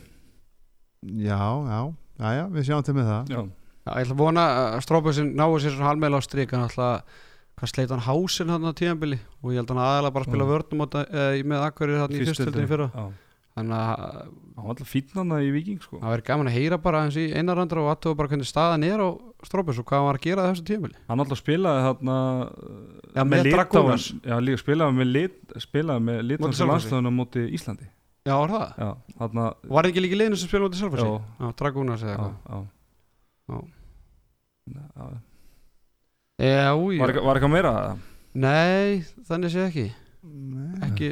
[1.03, 1.81] Já, já,
[2.19, 3.29] já, já við sjáum til með það.
[3.35, 3.43] Já,
[3.83, 6.89] Já, ég ætla að vona að Strópusin náu sér svona halmeila á strik hann ætla
[7.59, 10.47] hvað sleit hann hásinn hann á tíðanbili og ég held hann aðalega bara að spila
[10.47, 10.51] Já.
[10.53, 12.89] vörnum átta, e, með akkurir hann í fyrstöldinni fyrra.
[12.93, 13.05] Já,
[13.57, 16.01] þannig að hann var alltaf fínn hann í Viking sko.
[16.01, 19.03] Það verður gaman að heyra bara eins í einarandra og aðtöfa bara hvernig staðan er
[19.05, 19.09] á
[19.43, 22.17] Strópus og hvað hann var að gera þessu tíðanbili Hann alltaf spilaði þarna
[23.13, 24.07] Já, með Dragonas.
[24.23, 27.89] Já, líka spilaði með lit spilaði með litvansi landstöðuna móti Íslandi.
[28.23, 28.69] Já, var það?
[28.79, 31.09] Já, þarna Var ekki líka liðinu sem spila út í Selfossi?
[31.11, 31.43] Já.
[31.43, 32.63] Já, Dragúnas eða já,
[34.71, 35.32] eitthvað
[36.43, 36.49] já.
[36.49, 36.55] Já.
[36.55, 36.71] Já.
[36.73, 37.75] Já, Var, já var eitthvað meira?
[38.35, 39.87] Nei, þannig sé ekki.
[40.23, 40.89] Nei.
[40.89, 41.11] ekki.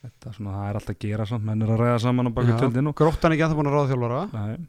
[0.00, 2.32] Þetta er svona, það er alltaf að gera samt menn er að ræða saman á
[2.32, 2.58] baki Já.
[2.62, 4.20] tjöldin og Gróttan er ekki að það búin að ráða þjálfara.
[4.32, 4.68] Nei,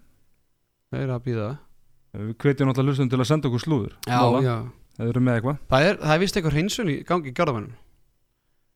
[0.91, 1.49] Það er að býða
[2.11, 3.93] við hvetjum náttúrulega hlustum til að senda okkur slúður.
[4.11, 5.61] Já ef þið eru með eitthvað.
[5.71, 7.77] Það er, það er vist eitthvað hreinsun í gangi í garðamennum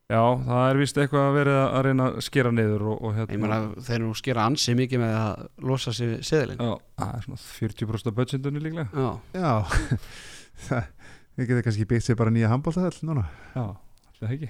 [0.06, 3.20] Já, það er vist eitthvað að verið að reyna að skera niður og, og Ég
[3.20, 6.62] hérna meina þeir eru nú skera ansi mikið með að losa sig við seðilinn.
[6.62, 8.86] Já, það er svona 40% af budgetunni líklega.
[8.93, 9.53] Já, Já,
[10.68, 10.91] það,
[11.36, 13.28] við getum kannski byggt sér bara nýja handbóltahall núna.
[13.56, 13.66] Já,
[14.22, 14.50] það ekki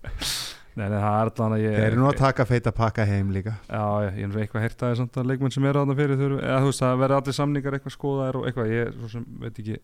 [0.78, 3.32] Nei, nei, það er allan að ég Þeir eru nú að taka feita pakka heim
[3.34, 3.56] líka.
[3.66, 5.90] Já, ég, ég er nú eitthvað að það er samt að leikmenn sem eru að
[5.90, 8.92] það fyrir þurfu, eða þú veist, það verður allir samningar eitthvað skoðaðir og eitthvað, ég
[8.94, 9.76] svo sem veit ekki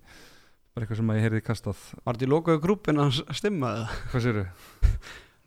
[0.76, 3.86] bara eitthvað sem að ég heyrði kastað var þetta í lokaðu grúpin að stimma eða?
[4.12, 4.42] Hvað séru?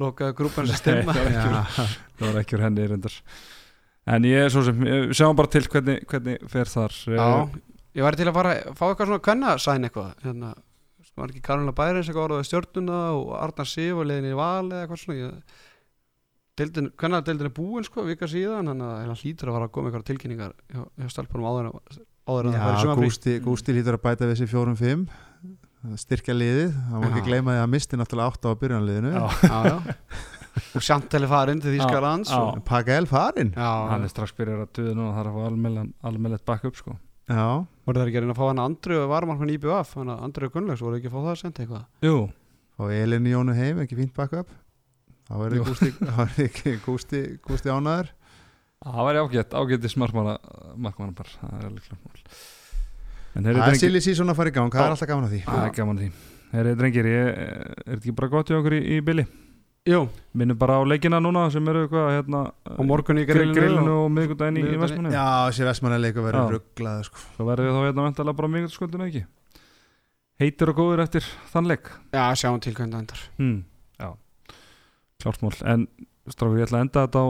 [0.04, 2.40] Lokaðu grúpin að stimma Nei, það var ekki úr- það var
[11.22, 14.84] var ekki Karolina Bærens eitthvað orðið stjórnuna og Arnar Sif og leiðin í val eða
[14.86, 15.18] eitthvað svona?
[15.20, 15.58] Ég,
[16.60, 18.68] deildin, Kvenna deildin er búin sko vika síðan?
[18.72, 21.78] Þannig að það hlýtur að fara að koma eitthvað tilkynningar hjá, hjá stelpunum áður en
[22.30, 23.10] áður en það fara í Já, sumafrí.
[23.10, 25.06] Gústi, Gústi lítur að bæta við þessi fjórum fimm.
[25.96, 27.28] Styrkja liðið, það má ekki Já.
[27.30, 29.24] gleyma því að misti náttúrulega átt á byrjanliðinu Já.
[29.48, 29.78] Já, já.
[30.76, 32.40] Og Sjanteli farin til Þýskalands Já.
[32.44, 35.38] og- Pakka El farin Já, Hann er strax byrjar að duða núna, það er að
[35.38, 36.98] fá almennilegt backup sko.
[36.98, 40.50] Já, voru það ekki að reyna að fá hann Andri og varmarkmann IBF hann Andri
[40.50, 41.84] og Gunnlaugs voru ekki að fá það að senda eitthvað?
[42.06, 42.16] Jú,
[42.80, 44.50] og Elin Jónu heim, ekki fínt backup.
[45.30, 45.66] Þá Jú.
[45.68, 48.10] Gústi, þá er ekki Gústi, Gústi ánæður
[48.80, 50.38] það var ágætt, ágætti smartmanna
[50.80, 52.24] markmanna bara, það er alveg klart mál.
[53.34, 55.42] Það er drengir, silly season að fara í gang, það er alltaf gaman að því.
[55.48, 56.12] Það er gaman að því.
[56.60, 59.26] Eru drengir, ég, er þetta ekki bara gott í okkur í, í Billy?
[59.88, 60.02] Jú,
[60.36, 62.40] Minnum bara á leikina núna sem eru eitthvað hérna
[62.76, 64.80] og morgun í grillinu, grillinu, og, og miðgudaginn í, í.
[64.82, 66.54] Vestmanni Já, þessi vestmannaleikur verður Já.
[66.58, 67.22] rugglaður sko.
[67.38, 69.22] Svo verður við þá hérna vantala bara miðgudagskvöldinu ekki?
[70.44, 71.90] Heitir og góður eftir þann leik?
[72.14, 73.24] Já, sjáum til hvernig það endar.
[73.40, 73.58] Hmm,
[74.00, 74.10] Já,
[75.24, 75.88] klártmál En
[76.30, 77.28] strákur, ég ætla að enda þetta á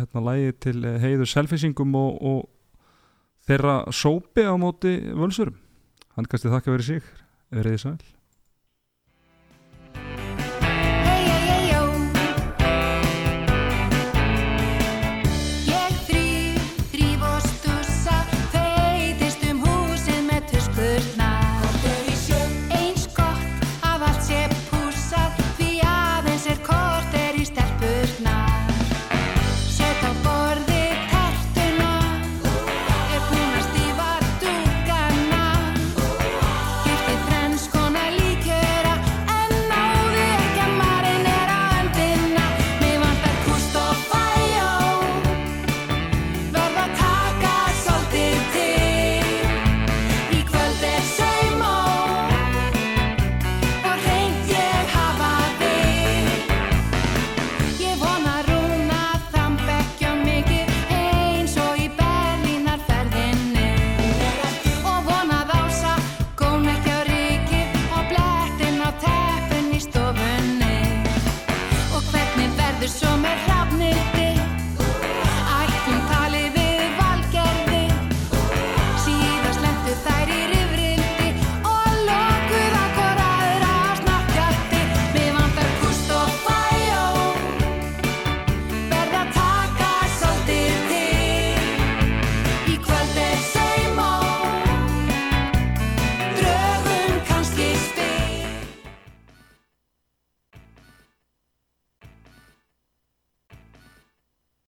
[0.00, 5.60] hérna lægi til eh, heiður selfisingum og, og þeirra sópi á móti völsurum.
[6.16, 7.14] Hann kannski þakka verið sig,
[7.52, 7.96] verið þið sæl